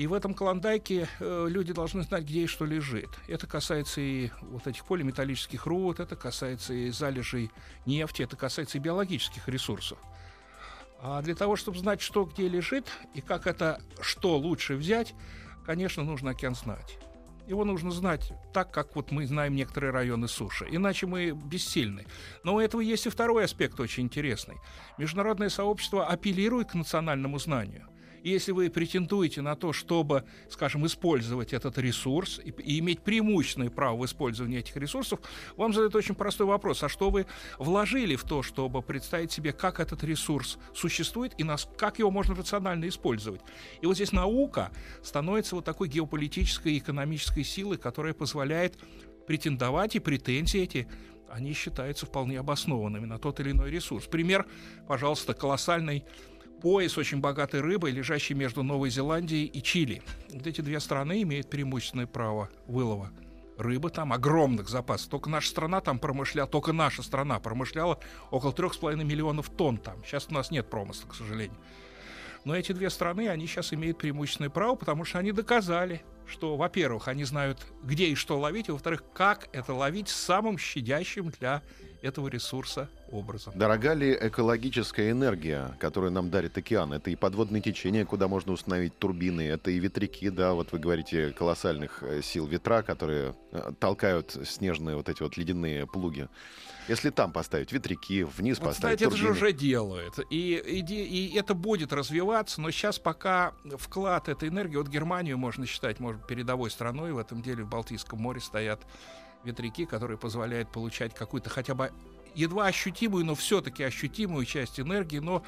И 0.00 0.06
в 0.06 0.14
этом 0.14 0.32
клондайке 0.32 1.10
э, 1.18 1.46
люди 1.50 1.74
должны 1.74 2.02
знать, 2.04 2.24
где 2.24 2.44
и 2.44 2.46
что 2.46 2.64
лежит. 2.64 3.10
Это 3.28 3.46
касается 3.46 4.00
и 4.00 4.30
вот 4.40 4.66
этих 4.66 4.86
полиметаллических 4.86 5.66
руд, 5.66 6.00
это 6.00 6.16
касается 6.16 6.72
и 6.72 6.88
залежей 6.88 7.50
нефти, 7.84 8.22
это 8.22 8.34
касается 8.34 8.78
и 8.78 8.80
биологических 8.80 9.46
ресурсов. 9.46 9.98
А 11.02 11.20
для 11.20 11.34
того, 11.34 11.54
чтобы 11.54 11.76
знать, 11.76 12.00
что 12.00 12.24
где 12.24 12.48
лежит 12.48 12.86
и 13.12 13.20
как 13.20 13.46
это 13.46 13.82
что 14.00 14.38
лучше 14.38 14.74
взять, 14.74 15.14
конечно, 15.66 16.02
нужно 16.02 16.30
океан 16.30 16.54
знать. 16.54 16.98
Его 17.46 17.66
нужно 17.66 17.90
знать 17.90 18.32
так, 18.54 18.72
как 18.72 18.96
вот 18.96 19.10
мы 19.10 19.26
знаем 19.26 19.54
некоторые 19.54 19.90
районы 19.90 20.28
суши. 20.28 20.66
Иначе 20.70 21.08
мы 21.08 21.32
бессильны. 21.32 22.06
Но 22.42 22.54
у 22.54 22.58
этого 22.58 22.80
есть 22.80 23.04
и 23.04 23.10
второй 23.10 23.44
аспект 23.44 23.78
очень 23.78 24.04
интересный. 24.04 24.56
Международное 24.96 25.50
сообщество 25.50 26.06
апеллирует 26.06 26.70
к 26.70 26.74
национальному 26.74 27.38
знанию. 27.38 27.86
И 28.22 28.30
если 28.30 28.52
вы 28.52 28.70
претендуете 28.70 29.42
на 29.42 29.56
то, 29.56 29.72
чтобы, 29.72 30.24
скажем, 30.48 30.86
использовать 30.86 31.52
этот 31.52 31.78
ресурс 31.78 32.40
и, 32.42 32.50
и 32.50 32.78
иметь 32.80 33.00
преимущественное 33.00 33.70
право 33.70 33.96
в 33.96 34.04
использовании 34.04 34.58
этих 34.58 34.76
ресурсов, 34.76 35.20
вам 35.56 35.72
задают 35.72 35.94
очень 35.94 36.14
простой 36.14 36.46
вопрос. 36.46 36.82
А 36.82 36.88
что 36.88 37.10
вы 37.10 37.26
вложили 37.58 38.16
в 38.16 38.24
то, 38.24 38.42
чтобы 38.42 38.82
представить 38.82 39.32
себе, 39.32 39.52
как 39.52 39.80
этот 39.80 40.04
ресурс 40.04 40.58
существует 40.74 41.32
и 41.38 41.44
нас, 41.44 41.68
как 41.76 41.98
его 41.98 42.10
можно 42.10 42.34
рационально 42.34 42.88
использовать? 42.88 43.40
И 43.80 43.86
вот 43.86 43.94
здесь 43.94 44.12
наука 44.12 44.70
становится 45.02 45.56
вот 45.56 45.64
такой 45.64 45.88
геополитической 45.88 46.74
и 46.74 46.78
экономической 46.78 47.44
силой, 47.44 47.78
которая 47.78 48.14
позволяет 48.14 48.78
претендовать, 49.26 49.96
и 49.96 50.00
претензии 50.00 50.60
эти 50.60 50.88
они 51.30 51.52
считаются 51.52 52.06
вполне 52.06 52.40
обоснованными 52.40 53.06
на 53.06 53.18
тот 53.18 53.38
или 53.40 53.52
иной 53.52 53.70
ресурс. 53.70 54.06
Пример, 54.06 54.46
пожалуйста, 54.88 55.32
колоссальный 55.32 56.04
пояс 56.60 56.98
очень 56.98 57.20
богатой 57.20 57.60
рыбой, 57.60 57.90
лежащий 57.90 58.34
между 58.34 58.62
Новой 58.62 58.90
Зеландией 58.90 59.46
и 59.46 59.62
Чили. 59.62 60.02
Вот 60.32 60.46
эти 60.46 60.60
две 60.60 60.78
страны 60.80 61.22
имеют 61.22 61.48
преимущественное 61.50 62.06
право 62.06 62.48
вылова 62.66 63.10
рыбы 63.60 63.90
там, 63.90 64.12
огромных 64.12 64.68
запасов. 64.68 65.08
Только 65.10 65.28
наша 65.28 65.48
страна 65.50 65.80
там 65.80 65.98
промышляла, 65.98 66.48
только 66.48 66.72
наша 66.72 67.02
страна 67.02 67.38
промышляла 67.40 68.00
около 68.30 68.52
3,5 68.52 69.04
миллионов 69.04 69.50
тонн 69.50 69.76
там. 69.76 70.02
Сейчас 70.04 70.28
у 70.30 70.34
нас 70.34 70.50
нет 70.50 70.68
промысла, 70.68 71.08
к 71.08 71.14
сожалению. 71.14 71.58
Но 72.44 72.56
эти 72.56 72.72
две 72.72 72.88
страны, 72.88 73.28
они 73.28 73.46
сейчас 73.46 73.72
имеют 73.74 73.98
преимущественное 73.98 74.48
право, 74.48 74.74
потому 74.74 75.04
что 75.04 75.18
они 75.18 75.30
доказали, 75.30 76.02
что, 76.26 76.56
во-первых, 76.56 77.08
они 77.08 77.24
знают, 77.24 77.66
где 77.82 78.06
и 78.06 78.14
что 78.14 78.38
ловить, 78.38 78.68
и, 78.68 78.72
во-вторых, 78.72 79.04
как 79.12 79.48
это 79.52 79.74
ловить 79.74 80.08
самым 80.08 80.56
щадящим 80.56 81.30
для 81.38 81.62
этого 82.02 82.28
ресурса 82.28 82.88
образом. 83.10 83.52
Дорога 83.56 83.94
ли 83.94 84.16
экологическая 84.20 85.10
энергия, 85.10 85.76
которую 85.78 86.12
нам 86.12 86.30
дарит 86.30 86.56
океан? 86.56 86.92
Это 86.92 87.10
и 87.10 87.16
подводные 87.16 87.60
течения, 87.62 88.04
куда 88.04 88.28
можно 88.28 88.52
установить 88.52 88.96
турбины, 88.98 89.42
это 89.42 89.70
и 89.70 89.78
ветряки, 89.78 90.30
да, 90.30 90.54
вот 90.54 90.72
вы 90.72 90.78
говорите, 90.78 91.30
колоссальных 91.32 92.02
э, 92.02 92.22
сил 92.22 92.46
ветра, 92.46 92.82
которые 92.82 93.34
э, 93.52 93.72
толкают 93.78 94.36
снежные 94.44 94.96
вот 94.96 95.08
эти 95.08 95.22
вот 95.22 95.36
ледяные 95.36 95.86
плуги. 95.86 96.28
Если 96.88 97.10
там 97.10 97.30
поставить 97.32 97.70
ветряки, 97.72 98.24
вниз 98.24 98.58
Вот, 98.58 98.68
поставить 98.68 98.98
кстати, 98.98 99.08
это 99.08 99.16
же 99.16 99.26
турбины. 99.28 99.46
уже 99.46 99.52
делают. 99.52 100.14
И, 100.30 100.60
иде- 100.66 101.04
и 101.04 101.36
это 101.36 101.54
будет 101.54 101.92
развиваться, 101.92 102.60
но 102.60 102.70
сейчас 102.70 102.98
пока 102.98 103.52
вклад 103.78 104.28
этой 104.28 104.48
энергии, 104.48 104.76
вот 104.76 104.88
Германию 104.88 105.38
можно 105.38 105.66
считать, 105.66 106.00
может, 106.00 106.26
передовой 106.26 106.70
страной 106.70 107.12
в 107.12 107.18
этом 107.18 107.42
деле, 107.42 107.62
в 107.64 107.68
Балтийском 107.68 108.18
море 108.20 108.40
стоят 108.40 108.80
ветряки, 109.44 109.86
которые 109.86 110.18
позволяют 110.18 110.70
получать 110.70 111.14
какую-то 111.14 111.50
хотя 111.50 111.74
бы 111.74 111.92
едва 112.34 112.66
ощутимую, 112.66 113.24
но 113.24 113.34
все-таки 113.34 113.82
ощутимую 113.82 114.44
часть 114.44 114.78
энергии, 114.78 115.18
но 115.18 115.42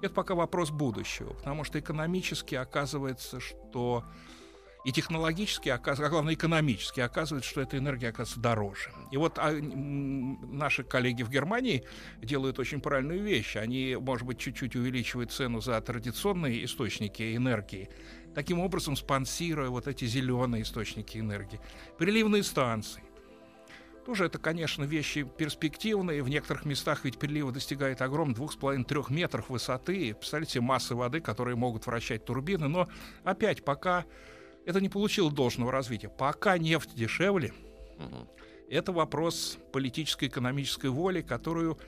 это 0.00 0.14
пока 0.14 0.34
вопрос 0.34 0.70
будущего, 0.70 1.32
потому 1.32 1.64
что 1.64 1.80
экономически 1.80 2.54
оказывается, 2.54 3.40
что 3.40 4.04
и 4.84 4.92
технологически, 4.92 5.68
а 5.68 5.78
главное 5.78 6.34
экономически, 6.34 7.00
оказывается, 7.00 7.50
что 7.50 7.60
эта 7.60 7.76
энергия 7.76 8.08
оказывается 8.08 8.40
дороже. 8.40 8.90
И 9.10 9.16
вот 9.16 9.38
а, 9.38 9.50
наши 9.52 10.84
коллеги 10.84 11.22
в 11.24 11.30
Германии 11.30 11.84
делают 12.22 12.58
очень 12.58 12.80
правильную 12.80 13.22
вещь. 13.22 13.56
Они, 13.56 13.96
может 14.00 14.26
быть, 14.26 14.38
чуть-чуть 14.38 14.76
увеличивают 14.76 15.32
цену 15.32 15.60
за 15.60 15.80
традиционные 15.80 16.64
источники 16.64 17.36
энергии, 17.36 17.90
таким 18.34 18.60
образом 18.60 18.96
спонсируя 18.96 19.68
вот 19.68 19.88
эти 19.88 20.04
зеленые 20.04 20.62
источники 20.62 21.18
энергии. 21.18 21.60
Приливные 21.98 22.44
станции. 22.44 23.02
Тоже 24.08 24.24
это, 24.24 24.38
конечно, 24.38 24.84
вещи 24.84 25.22
перспективные. 25.22 26.22
В 26.22 26.30
некоторых 26.30 26.64
местах 26.64 27.04
ведь 27.04 27.18
прилива 27.18 27.52
достигает 27.52 28.00
огром 28.00 28.32
2,5-3 28.32 29.12
метров 29.12 29.50
высоты. 29.50 30.14
Представляете, 30.14 30.62
массы 30.62 30.94
воды, 30.94 31.20
которые 31.20 31.56
могут 31.56 31.86
вращать 31.86 32.24
турбины. 32.24 32.68
Но 32.68 32.88
опять, 33.22 33.62
пока 33.62 34.06
это 34.64 34.80
не 34.80 34.88
получило 34.88 35.30
должного 35.30 35.70
развития, 35.70 36.08
пока 36.08 36.56
нефть 36.56 36.94
дешевле, 36.94 37.52
угу. 37.98 38.26
это 38.70 38.92
вопрос 38.92 39.58
политической 39.74 40.28
экономической 40.28 40.88
воли, 40.88 41.20
которую 41.20 41.78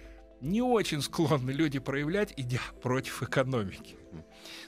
не 0.40 0.62
очень 0.62 1.02
склонны 1.02 1.50
люди 1.50 1.78
проявлять, 1.78 2.34
идя 2.36 2.60
против 2.82 3.22
экономики. 3.22 3.96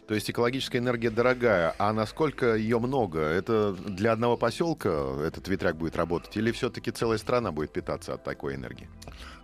То 0.06 0.14
есть 0.14 0.30
экологическая 0.30 0.78
энергия 0.78 1.10
дорогая, 1.10 1.74
а 1.78 1.92
насколько 1.92 2.54
ее 2.54 2.78
много? 2.78 3.20
Это 3.20 3.72
для 3.72 4.12
одного 4.12 4.36
поселка 4.36 4.90
этот 5.24 5.48
ветряк 5.48 5.76
будет 5.76 5.96
работать, 5.96 6.36
или 6.36 6.50
все-таки 6.52 6.90
целая 6.90 7.18
страна 7.18 7.52
будет 7.52 7.72
питаться 7.72 8.14
от 8.14 8.24
такой 8.24 8.56
энергии? 8.56 8.88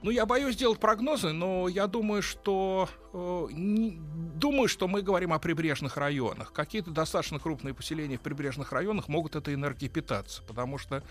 Ну, 0.03 0.11
я 0.11 0.27
боюсь 0.27 0.57
делать 0.57 0.79
прогнозы, 0.79 1.33
но 1.33 1.69
я 1.69 1.87
думаю, 1.87 2.23
что 2.23 2.89
э, 3.13 3.47
не, 3.51 3.99
думаю, 4.35 4.69
что 4.69 4.87
мы 4.87 5.03
говорим 5.03 5.33
о 5.33 5.39
прибрежных 5.41 5.97
районах. 5.97 6.53
Какие-то 6.53 6.91
достаточно 6.91 7.41
крупные 7.41 7.75
поселения 7.75 8.17
в 8.17 8.21
прибрежных 8.21 8.71
районах 8.73 9.09
могут 9.09 9.35
этой 9.35 9.55
энергией 9.55 9.91
питаться, 9.91 10.43
потому 10.45 10.79
что 10.79 11.03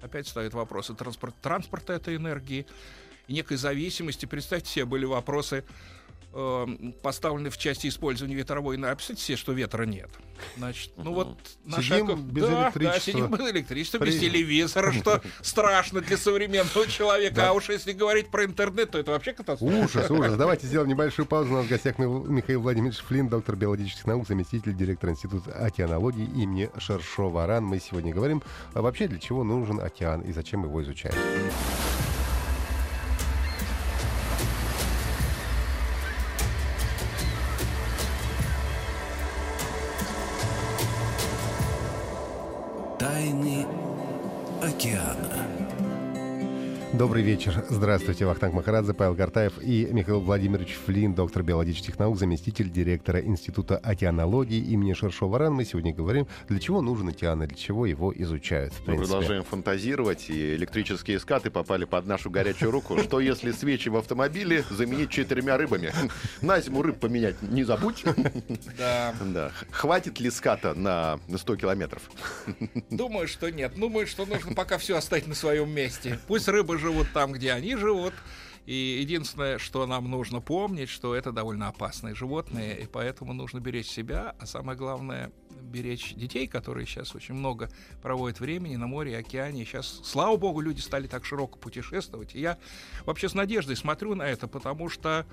опять 0.00 0.28
стоят 0.28 0.54
вопросы 0.54 0.94
транспорт, 0.94 1.34
транспорта 1.42 1.92
этой 1.94 2.16
энергии 2.16 2.66
и 3.28 3.32
некой 3.32 3.56
зависимости. 3.56 4.26
Представьте 4.26 4.70
себе, 4.70 4.84
были 4.84 5.04
вопросы 5.04 5.64
э, 6.32 6.66
поставлены 7.02 7.50
в 7.50 7.58
части 7.58 7.88
использования 7.88 8.34
ветровой 8.34 8.76
энергии. 8.76 8.96
Представьте 8.96 9.24
себе, 9.24 9.36
что 9.36 9.52
ветра 9.52 9.84
нет. 9.84 10.10
Значит, 10.56 10.92
ну 10.96 11.12
вот 11.12 11.38
наша... 11.64 11.82
Сидим 11.82 12.22
без 12.22 12.44
да, 12.44 12.64
электричества. 12.64 12.92
Да, 12.92 13.00
сидим 13.00 13.30
без 13.30 13.50
электричества, 13.50 13.98
При... 13.98 14.10
без 14.10 14.20
телевизора, 14.20 14.92
что 14.92 15.22
страшно 15.42 16.02
для 16.02 16.16
современного 16.16 16.86
человека. 16.86 17.48
А 17.48 17.52
уж 17.52 17.68
если 17.68 17.92
говорить 17.92 18.30
про 18.30 18.44
интернет, 18.44 18.90
то 18.90 18.98
это 18.98 19.12
вообще 19.12 19.32
катастрофа. 19.32 19.76
Ужас, 19.76 20.10
ужас. 20.10 20.36
Давайте 20.36 20.66
сделаем 20.66 20.88
небольшую 20.90 21.26
паузу. 21.26 21.52
У 21.52 21.56
нас 21.56 21.66
в 21.66 21.68
гостях 21.68 21.98
Михаил 21.98 22.60
Владимирович 22.60 22.98
Флинн, 22.98 23.28
доктор 23.28 23.56
биологических 23.56 24.06
наук, 24.06 24.28
заместитель 24.28 24.76
директора 24.76 25.12
Института 25.12 25.52
океанологии 25.52 26.24
имени 26.24 26.70
Шершова-Ран. 26.76 27.64
Мы 27.64 27.80
сегодня 27.80 28.14
говорим 28.14 28.42
а 28.74 28.82
вообще 28.82 29.08
для 29.08 29.18
чего 29.18 29.42
нужен 29.42 29.80
океан 29.80 30.20
и 30.20 30.32
зачем 30.32 30.64
его 30.64 30.82
изучать. 30.82 31.14
Тайны 43.16 43.64
океана. 44.60 45.45
Добрый 46.96 47.22
вечер. 47.22 47.62
Здравствуйте, 47.68 48.24
Вахтанг 48.24 48.54
Махарадзе, 48.54 48.94
Павел 48.94 49.12
Гартаев 49.12 49.58
и 49.60 49.86
Михаил 49.92 50.20
Владимирович 50.20 50.78
Флин, 50.86 51.12
доктор 51.12 51.42
биологических 51.42 51.98
наук, 51.98 52.18
заместитель 52.18 52.70
директора 52.70 53.20
Института 53.20 53.76
океанологии 53.76 54.58
имени 54.58 54.94
Шершова-Ран. 54.94 55.52
Мы 55.52 55.66
сегодня 55.66 55.92
говорим, 55.92 56.26
для 56.48 56.58
чего 56.58 56.80
нужен 56.80 57.08
океан 57.08 57.42
и 57.42 57.46
для 57.48 57.56
чего 57.56 57.84
его 57.84 58.14
изучают. 58.16 58.72
Мы 58.86 58.96
продолжаем 58.96 59.44
фантазировать, 59.44 60.30
и 60.30 60.54
электрические 60.54 61.20
скаты 61.20 61.50
попали 61.50 61.84
под 61.84 62.06
нашу 62.06 62.30
горячую 62.30 62.70
руку. 62.70 62.98
Что 62.98 63.20
если 63.20 63.52
свечи 63.52 63.90
в 63.90 63.96
автомобиле 63.96 64.64
заменить 64.70 65.10
четырьмя 65.10 65.58
рыбами? 65.58 65.92
На 66.40 66.62
зиму 66.62 66.80
рыб 66.80 66.98
поменять 66.98 67.42
не 67.42 67.64
забудь. 67.64 68.04
Да. 68.78 69.14
да. 69.20 69.50
Хватит 69.70 70.18
ли 70.20 70.30
ската 70.30 70.72
на 70.74 71.18
100 71.34 71.56
километров? 71.56 72.02
Думаю, 72.90 73.28
что 73.28 73.50
нет. 73.50 73.74
Думаю, 73.76 74.06
что 74.06 74.24
нужно 74.24 74.54
пока 74.54 74.78
все 74.78 74.96
оставить 74.96 75.26
на 75.26 75.34
своем 75.34 75.70
месте. 75.70 76.18
Пусть 76.26 76.48
рыбы 76.48 76.78
живут 76.86 77.08
там, 77.12 77.32
где 77.32 77.52
они 77.52 77.74
живут. 77.74 78.14
И 78.64 78.98
единственное, 79.00 79.58
что 79.58 79.86
нам 79.86 80.08
нужно 80.08 80.40
помнить, 80.40 80.88
что 80.88 81.16
это 81.16 81.32
довольно 81.32 81.66
опасные 81.66 82.14
животные, 82.14 82.80
и 82.80 82.86
поэтому 82.86 83.32
нужно 83.32 83.58
беречь 83.58 83.88
себя, 83.88 84.36
а 84.38 84.46
самое 84.46 84.78
главное 84.78 85.32
беречь 85.62 86.14
детей, 86.14 86.46
которые 86.46 86.86
сейчас 86.86 87.16
очень 87.16 87.34
много 87.34 87.70
проводят 88.02 88.38
времени 88.38 88.76
на 88.76 88.86
море 88.86 89.12
и 89.12 89.14
океане. 89.14 89.64
сейчас, 89.64 90.00
слава 90.04 90.36
богу, 90.36 90.60
люди 90.60 90.80
стали 90.80 91.08
так 91.08 91.24
широко 91.24 91.58
путешествовать. 91.58 92.36
И 92.36 92.40
я 92.40 92.56
вообще 93.04 93.28
с 93.28 93.34
надеждой 93.34 93.74
смотрю 93.74 94.14
на 94.14 94.22
это, 94.22 94.46
потому 94.46 94.88
что 94.88 95.26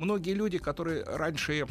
многие 0.00 0.32
люди, 0.32 0.58
которые 0.58 1.04
раньше 1.04 1.66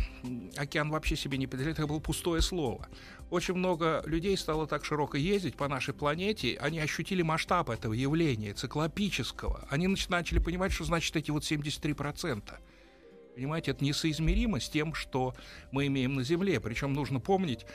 океан 0.56 0.90
вообще 0.90 1.16
себе 1.16 1.38
не 1.38 1.46
определяли, 1.46 1.74
это 1.74 1.88
было 1.88 2.00
пустое 2.00 2.42
слово. 2.42 2.88
Очень 3.30 3.56
много 3.56 4.04
людей 4.06 4.38
стало 4.38 4.68
так 4.68 4.86
широко 4.86 5.18
ездить 5.18 5.56
по 5.56 5.68
нашей 5.68 5.94
планете, 5.94 6.58
они 6.62 6.80
ощутили 6.80 7.22
масштаб 7.22 7.70
этого 7.70 7.94
явления, 7.94 8.54
циклопического. 8.54 9.68
Они 9.70 9.88
начали 10.10 10.40
понимать, 10.40 10.72
что 10.72 10.84
значит 10.84 11.16
эти 11.16 11.32
вот 11.32 11.44
73%. 11.44 12.54
Понимаете, 13.36 13.72
это 13.72 13.84
несоизмеримо 13.84 14.60
с 14.60 14.70
тем, 14.70 14.94
что 14.94 15.34
мы 15.72 15.88
имеем 15.88 16.16
на 16.16 16.24
Земле. 16.24 16.60
Причем 16.60 16.94
нужно 16.94 17.20
помнить, 17.20 17.66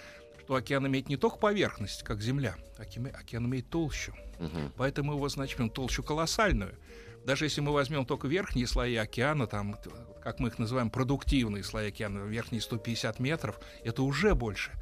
что 0.40 0.55
океан 0.57 0.87
имеет 0.87 1.09
не 1.09 1.17
только 1.17 1.38
поверхность, 1.38 2.03
как 2.03 2.21
Земля, 2.21 2.57
океан 2.79 3.47
имеет 3.47 3.71
толщу. 3.71 4.12
Угу. 4.38 4.73
Поэтому 4.77 5.14
его 5.14 5.29
значим 5.29 5.71
толщу 5.71 6.03
колоссальную. 6.03 6.77
Даже 7.24 7.46
если 7.46 7.60
мы 7.60 7.72
возьмем 7.72 8.04
только 8.04 8.28
верхние 8.28 8.66
слои 8.66 8.96
океана, 8.96 9.46
там, 9.46 9.76
как 10.22 10.40
мы 10.40 10.48
их 10.48 10.58
называем, 10.58 10.90
продуктивные 10.90 11.64
слои 11.64 11.88
океана, 11.88 12.18
верхние 12.18 12.60
150 12.60 13.18
метров, 13.18 13.58
это 13.82 14.02
уже 14.02 14.34
больше. 14.34 14.72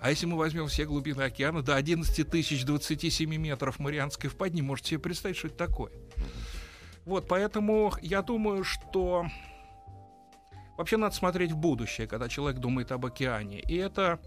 А 0.00 0.10
если 0.10 0.26
мы 0.26 0.36
возьмем 0.36 0.68
все 0.68 0.84
глубины 0.84 1.22
океана 1.22 1.62
до 1.62 1.74
11 1.74 2.30
тысяч 2.30 2.64
27 2.64 3.34
метров 3.36 3.78
Марианской 3.78 4.30
впадины, 4.30 4.62
можете 4.62 4.90
себе 4.90 5.00
представить, 5.00 5.36
что 5.36 5.48
это 5.48 5.56
такое. 5.56 5.92
Вот, 7.04 7.26
поэтому 7.26 7.92
я 8.02 8.22
думаю, 8.22 8.64
что 8.64 9.26
вообще 10.76 10.98
надо 10.98 11.14
смотреть 11.14 11.52
в 11.52 11.56
будущее, 11.56 12.06
когда 12.06 12.28
человек 12.28 12.60
думает 12.60 12.92
об 12.92 13.06
океане. 13.06 13.60
И 13.60 13.74
это 13.76 14.20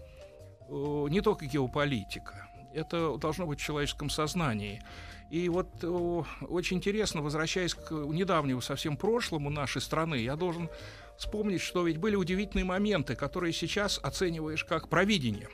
э, 0.68 1.06
не 1.08 1.20
только 1.20 1.46
геополитика, 1.46 2.48
это 2.74 3.16
должно 3.16 3.46
быть 3.46 3.60
в 3.60 3.62
человеческом 3.62 4.10
сознании. 4.10 4.82
И 5.30 5.48
вот 5.48 5.68
э, 5.82 6.22
очень 6.42 6.76
интересно, 6.76 7.22
возвращаясь 7.22 7.74
к 7.74 7.90
недавнему 7.90 8.60
совсем 8.60 8.96
прошлому 8.96 9.48
нашей 9.48 9.80
страны, 9.80 10.16
я 10.16 10.36
должен 10.36 10.68
вспомнить, 11.16 11.62
что 11.62 11.86
ведь 11.86 11.96
были 11.96 12.16
удивительные 12.16 12.64
моменты, 12.64 13.14
которые 13.14 13.52
сейчас 13.52 13.98
оцениваешь 14.02 14.64
как 14.64 14.88
провидение. 14.88 15.48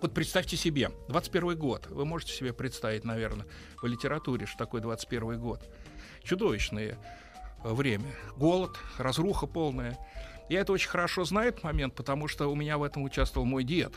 Вот 0.00 0.12
представьте 0.14 0.56
себе, 0.56 0.90
21 1.08 1.56
год, 1.58 1.86
вы 1.88 2.04
можете 2.04 2.32
себе 2.32 2.52
представить, 2.52 3.04
наверное, 3.04 3.46
по 3.80 3.86
литературе, 3.86 4.46
что 4.46 4.58
такое 4.58 4.80
21 4.80 5.38
год. 5.38 5.60
Чудовищное 6.22 6.98
э, 7.62 7.72
время. 7.72 8.10
Голод, 8.36 8.78
разруха 8.96 9.46
полная. 9.46 9.98
Я 10.48 10.60
это 10.60 10.72
очень 10.72 10.88
хорошо 10.88 11.24
знаю, 11.24 11.48
этот 11.50 11.62
момент, 11.62 11.94
потому 11.94 12.28
что 12.28 12.50
у 12.50 12.54
меня 12.54 12.76
в 12.78 12.82
этом 12.82 13.02
участвовал 13.02 13.46
мой 13.46 13.64
дед. 13.64 13.94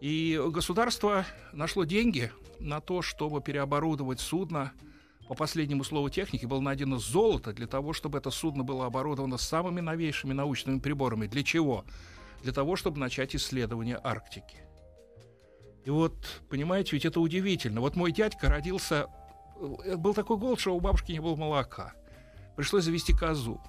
И 0.00 0.40
государство 0.50 1.26
нашло 1.52 1.84
деньги 1.84 2.30
на 2.60 2.80
то, 2.80 3.02
чтобы 3.02 3.40
переоборудовать 3.40 4.20
судно. 4.20 4.72
По 5.28 5.34
последнему 5.34 5.84
слову 5.84 6.08
техники 6.08 6.46
было 6.46 6.60
найдено 6.60 6.98
золото 6.98 7.52
для 7.52 7.66
того, 7.66 7.92
чтобы 7.92 8.18
это 8.18 8.30
судно 8.30 8.64
было 8.64 8.86
оборудовано 8.86 9.36
самыми 9.38 9.80
новейшими 9.80 10.32
научными 10.32 10.78
приборами. 10.78 11.26
Для 11.26 11.42
чего? 11.42 11.84
Для 12.42 12.52
того, 12.52 12.76
чтобы 12.76 12.98
начать 12.98 13.34
исследование 13.34 14.00
Арктики. 14.02 14.62
И 15.84 15.90
вот, 15.90 16.14
понимаете, 16.48 16.90
ведь 16.92 17.04
это 17.04 17.20
удивительно. 17.20 17.80
Вот 17.80 17.96
мой 17.96 18.12
дядька 18.12 18.48
родился... 18.48 19.06
Э, 19.84 19.96
был 19.96 20.14
такой 20.14 20.36
голод, 20.36 20.60
что 20.60 20.76
у 20.76 20.80
бабушки 20.80 21.12
не 21.12 21.20
было 21.20 21.34
молока. 21.34 21.94
Пришлось 22.56 22.84
завести 22.84 23.12
козу 23.12 23.60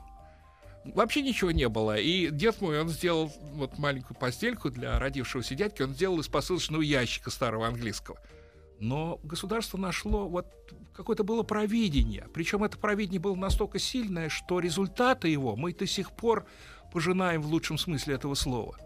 вообще 0.86 1.22
ничего 1.22 1.52
не 1.52 1.68
было. 1.68 1.98
И 1.98 2.30
дед 2.30 2.62
мой, 2.62 2.80
он 2.82 2.90
сделал 2.90 3.32
вот 3.54 3.78
маленькую 3.78 4.18
постельку 4.18 4.70
для 4.70 5.00
родившегося 5.00 5.56
дядьки, 5.56 5.82
он 5.82 5.94
сделал 5.94 6.20
из 6.20 6.28
посылочного 6.28 6.82
ящика 6.82 7.30
старого 7.30 7.68
английского. 7.68 8.18
Но 8.80 9.20
государство 9.24 9.78
нашло 9.78 10.28
вот 10.28 10.48
какое-то 10.94 11.24
было 11.24 11.44
провидение. 11.44 12.28
Причем 12.34 12.64
это 12.64 12.78
провидение 12.78 13.20
было 13.20 13.36
настолько 13.36 13.78
сильное, 13.78 14.30
что 14.30 14.60
результаты 14.60 15.28
его 15.28 15.56
мы 15.56 15.74
до 15.74 15.86
сих 15.86 16.12
пор 16.12 16.46
пожинаем 16.94 17.42
в 17.42 17.48
лучшем 17.48 17.78
смысле 17.78 18.16
этого 18.16 18.36
слова. 18.36 18.78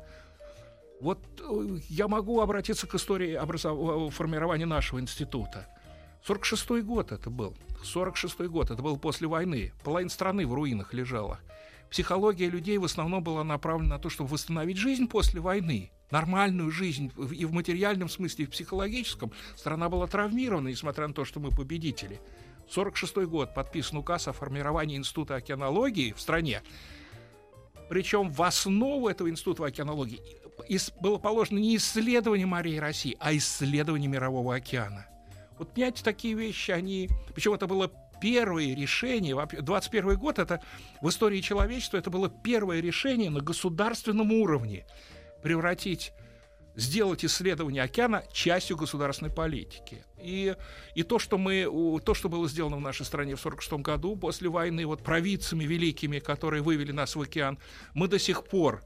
Вот 0.99 1.19
э, 1.39 1.77
я 1.89 2.07
могу 2.07 2.39
обратиться 2.39 2.87
к 2.87 2.95
истории 2.95 3.35
образов... 3.35 4.13
формирования 4.13 4.65
нашего 4.65 4.99
института. 4.99 5.67
46-й 6.27 6.81
год 6.81 7.11
это 7.11 7.29
был. 7.29 7.55
46-й 7.83 8.47
год, 8.47 8.71
это 8.71 8.81
был 8.81 8.97
после 8.97 9.27
войны. 9.27 9.73
Половина 9.83 10.09
страны 10.09 10.47
в 10.47 10.53
руинах 10.53 10.93
лежала 10.93 11.39
психология 11.93 12.49
людей 12.49 12.79
в 12.79 12.85
основном 12.85 13.23
была 13.23 13.43
направлена 13.43 13.97
на 13.97 13.99
то, 13.99 14.09
чтобы 14.09 14.31
восстановить 14.31 14.77
жизнь 14.77 15.07
после 15.07 15.39
войны. 15.39 15.91
нормальную 16.09 16.71
жизнь 16.71 17.11
и 17.31 17.45
в 17.45 17.53
материальном 17.53 18.09
смысле, 18.09 18.45
и 18.45 18.47
в 18.47 18.51
психологическом, 18.51 19.31
страна 19.55 19.89
была 19.89 20.07
травмирована, 20.07 20.69
несмотря 20.69 21.07
на 21.07 21.13
то, 21.13 21.23
что 21.23 21.39
мы 21.39 21.49
победители. 21.49 22.19
46 22.69 23.15
год 23.25 23.53
подписан 23.53 23.97
указ 23.97 24.27
о 24.27 24.33
формировании 24.33 24.97
Института 24.97 25.35
океанологии 25.35 26.13
в 26.13 26.21
стране. 26.21 26.61
Причем 27.89 28.31
в 28.31 28.41
основу 28.41 29.07
этого 29.07 29.29
Института 29.29 29.65
океанологии 29.65 30.19
было 30.99 31.17
положено 31.17 31.59
не 31.59 31.75
исследование 31.75 32.47
морей 32.47 32.79
России, 32.79 33.17
а 33.19 33.35
исследование 33.35 34.07
Мирового 34.07 34.55
океана. 34.55 35.05
Вот 35.59 35.73
понимаете, 35.73 36.03
такие 36.03 36.33
вещи, 36.33 36.71
они... 36.71 37.09
Причем 37.35 37.53
это 37.53 37.67
было 37.67 37.91
первое 38.21 38.75
решение, 38.75 39.35
21 39.35 40.17
год, 40.17 40.39
это 40.39 40.61
в 41.01 41.09
истории 41.09 41.41
человечества, 41.41 41.97
это 41.97 42.09
было 42.09 42.29
первое 42.29 42.79
решение 42.79 43.29
на 43.29 43.41
государственном 43.41 44.31
уровне 44.31 44.85
превратить 45.41 46.13
сделать 46.75 47.23
исследование 47.23 47.83
океана 47.83 48.23
частью 48.31 48.77
государственной 48.77 49.31
политики. 49.31 50.03
И, 50.21 50.55
и 50.95 51.03
то, 51.03 51.19
что 51.19 51.37
мы, 51.37 51.69
то, 52.03 52.13
что 52.13 52.29
было 52.29 52.47
сделано 52.47 52.77
в 52.77 52.81
нашей 52.81 53.05
стране 53.05 53.35
в 53.35 53.39
1946 53.45 53.85
году 53.85 54.15
после 54.15 54.49
войны, 54.49 54.85
вот 54.85 55.03
провидцами 55.03 55.63
великими, 55.65 56.19
которые 56.19 56.63
вывели 56.63 56.91
нас 56.91 57.15
в 57.15 57.21
океан, 57.21 57.59
мы 57.93 58.07
до 58.07 58.19
сих 58.19 58.45
пор 58.45 58.83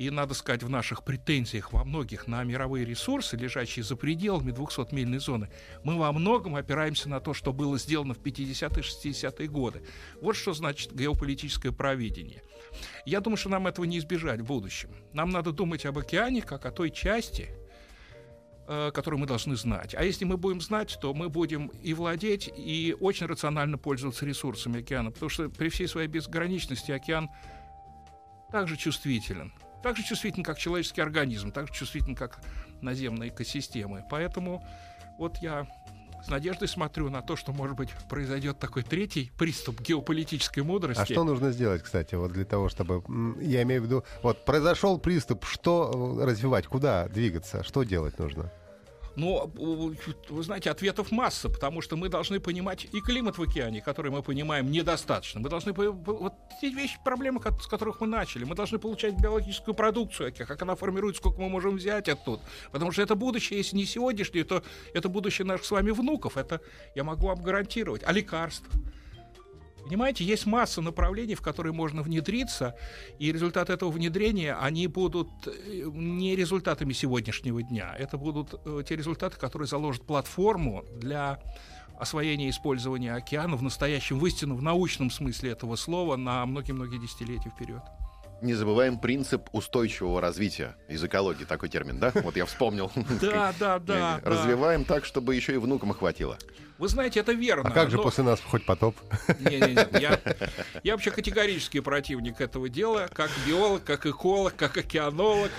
и, 0.00 0.08
надо 0.08 0.32
сказать, 0.32 0.62
в 0.62 0.70
наших 0.70 1.04
претензиях 1.04 1.74
во 1.74 1.84
многих 1.84 2.26
на 2.26 2.42
мировые 2.42 2.86
ресурсы, 2.86 3.36
лежащие 3.36 3.82
за 3.82 3.96
пределами 3.96 4.50
200-мильной 4.50 5.18
зоны, 5.18 5.50
мы 5.84 5.98
во 5.98 6.10
многом 6.10 6.56
опираемся 6.56 7.10
на 7.10 7.20
то, 7.20 7.34
что 7.34 7.52
было 7.52 7.78
сделано 7.78 8.14
в 8.14 8.18
50-е, 8.18 8.82
60-е 8.82 9.46
годы. 9.48 9.82
Вот 10.22 10.36
что 10.36 10.54
значит 10.54 10.94
геополитическое 10.94 11.70
провидение. 11.70 12.42
Я 13.04 13.20
думаю, 13.20 13.36
что 13.36 13.50
нам 13.50 13.66
этого 13.66 13.84
не 13.84 13.98
избежать 13.98 14.40
в 14.40 14.46
будущем. 14.46 14.88
Нам 15.12 15.28
надо 15.28 15.52
думать 15.52 15.84
об 15.84 15.98
океане 15.98 16.40
как 16.40 16.64
о 16.64 16.70
той 16.70 16.90
части, 16.90 17.50
э, 18.68 18.92
которую 18.94 19.20
мы 19.20 19.26
должны 19.26 19.54
знать. 19.54 19.94
А 19.94 20.02
если 20.02 20.24
мы 20.24 20.38
будем 20.38 20.62
знать, 20.62 20.96
то 20.98 21.12
мы 21.12 21.28
будем 21.28 21.66
и 21.82 21.92
владеть, 21.92 22.50
и 22.56 22.96
очень 23.00 23.26
рационально 23.26 23.76
пользоваться 23.76 24.24
ресурсами 24.24 24.80
океана, 24.80 25.10
потому 25.10 25.28
что 25.28 25.50
при 25.50 25.68
всей 25.68 25.88
своей 25.88 26.08
безграничности 26.08 26.90
океан 26.90 27.28
также 28.50 28.78
чувствителен 28.78 29.52
так 29.82 29.96
же 29.96 30.02
чувствителен, 30.02 30.44
как 30.44 30.58
человеческий 30.58 31.00
организм, 31.00 31.52
так 31.52 31.68
же 31.68 31.72
чувствителен, 31.74 32.14
как 32.14 32.40
наземные 32.80 33.30
экосистемы. 33.30 34.04
Поэтому 34.10 34.64
вот 35.18 35.38
я 35.38 35.66
с 36.24 36.28
надеждой 36.28 36.68
смотрю 36.68 37.08
на 37.08 37.22
то, 37.22 37.36
что, 37.36 37.52
может 37.52 37.76
быть, 37.76 37.90
произойдет 38.08 38.58
такой 38.58 38.82
третий 38.82 39.32
приступ 39.38 39.80
геополитической 39.80 40.60
мудрости. 40.60 41.00
А 41.00 41.06
что 41.06 41.24
нужно 41.24 41.50
сделать, 41.50 41.82
кстати, 41.82 42.14
вот 42.14 42.32
для 42.32 42.44
того, 42.44 42.68
чтобы, 42.68 43.02
я 43.40 43.62
имею 43.62 43.82
в 43.82 43.84
виду, 43.86 44.04
вот 44.22 44.44
произошел 44.44 44.98
приступ, 44.98 45.44
что 45.46 46.18
э, 46.20 46.24
развивать, 46.24 46.66
куда 46.66 47.08
двигаться, 47.08 47.62
что 47.64 47.84
делать 47.84 48.18
нужно? 48.18 48.52
Но, 49.16 49.50
вы 49.54 50.42
знаете, 50.42 50.70
ответов 50.70 51.10
масса, 51.10 51.48
потому 51.48 51.80
что 51.80 51.96
мы 51.96 52.08
должны 52.08 52.40
понимать 52.40 52.86
и 52.92 53.00
климат 53.00 53.38
в 53.38 53.42
океане, 53.42 53.80
который 53.80 54.10
мы 54.10 54.22
понимаем 54.22 54.70
недостаточно. 54.70 55.40
Мы 55.40 55.48
должны... 55.48 55.72
Вот 55.72 56.34
те 56.60 56.70
вещи, 56.70 56.98
проблемы, 57.04 57.40
с 57.60 57.66
которых 57.66 58.00
мы 58.00 58.06
начали. 58.06 58.44
Мы 58.44 58.54
должны 58.54 58.78
получать 58.78 59.20
биологическую 59.20 59.74
продукцию, 59.74 60.32
как 60.34 60.62
она 60.62 60.74
формируется, 60.76 61.20
сколько 61.20 61.40
мы 61.40 61.48
можем 61.48 61.76
взять 61.76 62.08
оттуда. 62.08 62.42
Потому 62.72 62.92
что 62.92 63.02
это 63.02 63.14
будущее, 63.14 63.58
если 63.58 63.76
не 63.76 63.84
сегодняшнее, 63.84 64.44
то 64.44 64.62
это 64.94 65.08
будущее 65.08 65.46
наших 65.46 65.66
с 65.66 65.70
вами 65.70 65.90
внуков. 65.90 66.36
Это 66.36 66.60
я 66.94 67.04
могу 67.04 67.26
вам 67.26 67.42
гарантировать. 67.42 68.02
А 68.04 68.12
лекарства? 68.12 68.72
Понимаете, 69.84 70.24
есть 70.24 70.46
масса 70.46 70.80
направлений, 70.80 71.34
в 71.34 71.42
которые 71.42 71.72
можно 71.72 72.02
внедриться, 72.02 72.74
и 73.18 73.32
результаты 73.32 73.72
этого 73.72 73.90
внедрения, 73.90 74.54
они 74.54 74.86
будут 74.86 75.28
э, 75.46 75.84
не 75.92 76.36
результатами 76.36 76.92
сегодняшнего 76.92 77.62
дня, 77.62 77.94
это 77.98 78.16
будут 78.16 78.54
э, 78.64 78.82
те 78.88 78.96
результаты, 78.96 79.38
которые 79.38 79.68
заложат 79.68 80.02
платформу 80.02 80.84
для 80.96 81.40
освоения 81.98 82.46
и 82.46 82.50
использования 82.50 83.14
океана 83.14 83.56
в 83.56 83.62
настоящем, 83.62 84.18
в 84.18 84.26
истинном, 84.26 84.56
в 84.56 84.62
научном 84.62 85.10
смысле 85.10 85.50
этого 85.50 85.76
слова 85.76 86.16
на 86.16 86.46
многие-многие 86.46 86.98
десятилетия 86.98 87.50
вперед. 87.50 87.82
Не 88.42 88.54
забываем 88.54 88.98
принцип 88.98 89.48
устойчивого 89.52 90.20
развития 90.20 90.76
из 90.88 91.04
экологии, 91.04 91.44
такой 91.44 91.68
термин, 91.68 91.98
да? 91.98 92.10
Вот 92.14 92.36
я 92.36 92.46
вспомнил. 92.46 92.90
Да, 93.20 93.52
да, 93.58 93.78
да. 93.78 94.20
Развиваем 94.24 94.84
так, 94.84 95.04
чтобы 95.04 95.34
еще 95.34 95.54
и 95.54 95.56
внукам 95.58 95.92
хватило. 95.92 96.38
Вы 96.78 96.88
знаете, 96.88 97.20
это 97.20 97.32
верно. 97.32 97.68
А 97.68 97.72
как 97.72 97.90
же 97.90 97.98
после 97.98 98.24
нас 98.24 98.40
хоть 98.40 98.64
потоп? 98.64 98.96
Не-не-не, 99.38 100.00
я, 100.00 100.18
я 100.82 100.92
вообще 100.94 101.10
категорический 101.10 101.82
противник 101.82 102.40
этого 102.40 102.70
дела, 102.70 103.08
как 103.12 103.30
биолог, 103.46 103.84
как 103.84 104.06
эколог, 104.06 104.56
как 104.56 104.78
океанолог. 104.78 105.50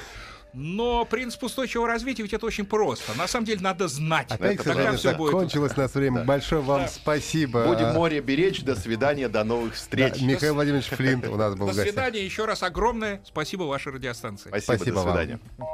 Но 0.54 1.06
принцип 1.06 1.44
устойчивого 1.44 1.88
развития 1.88 2.24
ведь 2.24 2.34
это 2.34 2.46
очень 2.46 2.66
просто. 2.66 3.18
На 3.18 3.28
самом 3.28 3.46
деле 3.46 3.62
надо 3.62 3.88
знать. 3.88 4.30
Опять, 4.32 4.56
это, 4.56 4.74
тогда 4.74 4.98
все 4.98 5.16
будет. 5.16 5.32
Кончилось 5.32 5.78
нас 5.78 5.94
время. 5.96 6.20
Да. 6.20 6.26
Большое 6.26 6.62
вам 6.62 6.82
да. 6.82 6.88
спасибо. 6.90 7.66
Будем 7.66 7.94
море 7.94 8.20
беречь. 8.20 8.62
До 8.62 8.76
свидания. 8.76 9.30
До 9.30 9.44
новых 9.44 9.76
встреч. 9.76 10.20
Да, 10.20 10.26
Михаил 10.26 10.56
Владимирович 10.56 10.88
Флинт 10.88 11.28
у 11.28 11.36
нас 11.36 11.56
был 11.56 11.68
До 11.68 11.74
свидания. 11.74 12.24
Еще 12.24 12.46
раз 12.46 12.64
огромное 12.64 13.22
спасибо 13.26 13.64
вашей 13.64 13.94
радиостанции. 13.94 14.50
Спасибо. 14.50 14.76
спасибо 14.76 14.96
до 14.98 15.04
свидания. 15.04 15.40
Вам. 15.58 15.68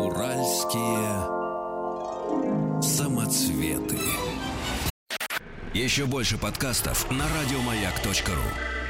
Уральские 0.00 1.46
самоцветы. 2.82 3.98
Еще 5.74 6.06
больше 6.06 6.38
подкастов 6.38 7.10
на 7.10 7.24
радиомаяк.ру 7.28 8.85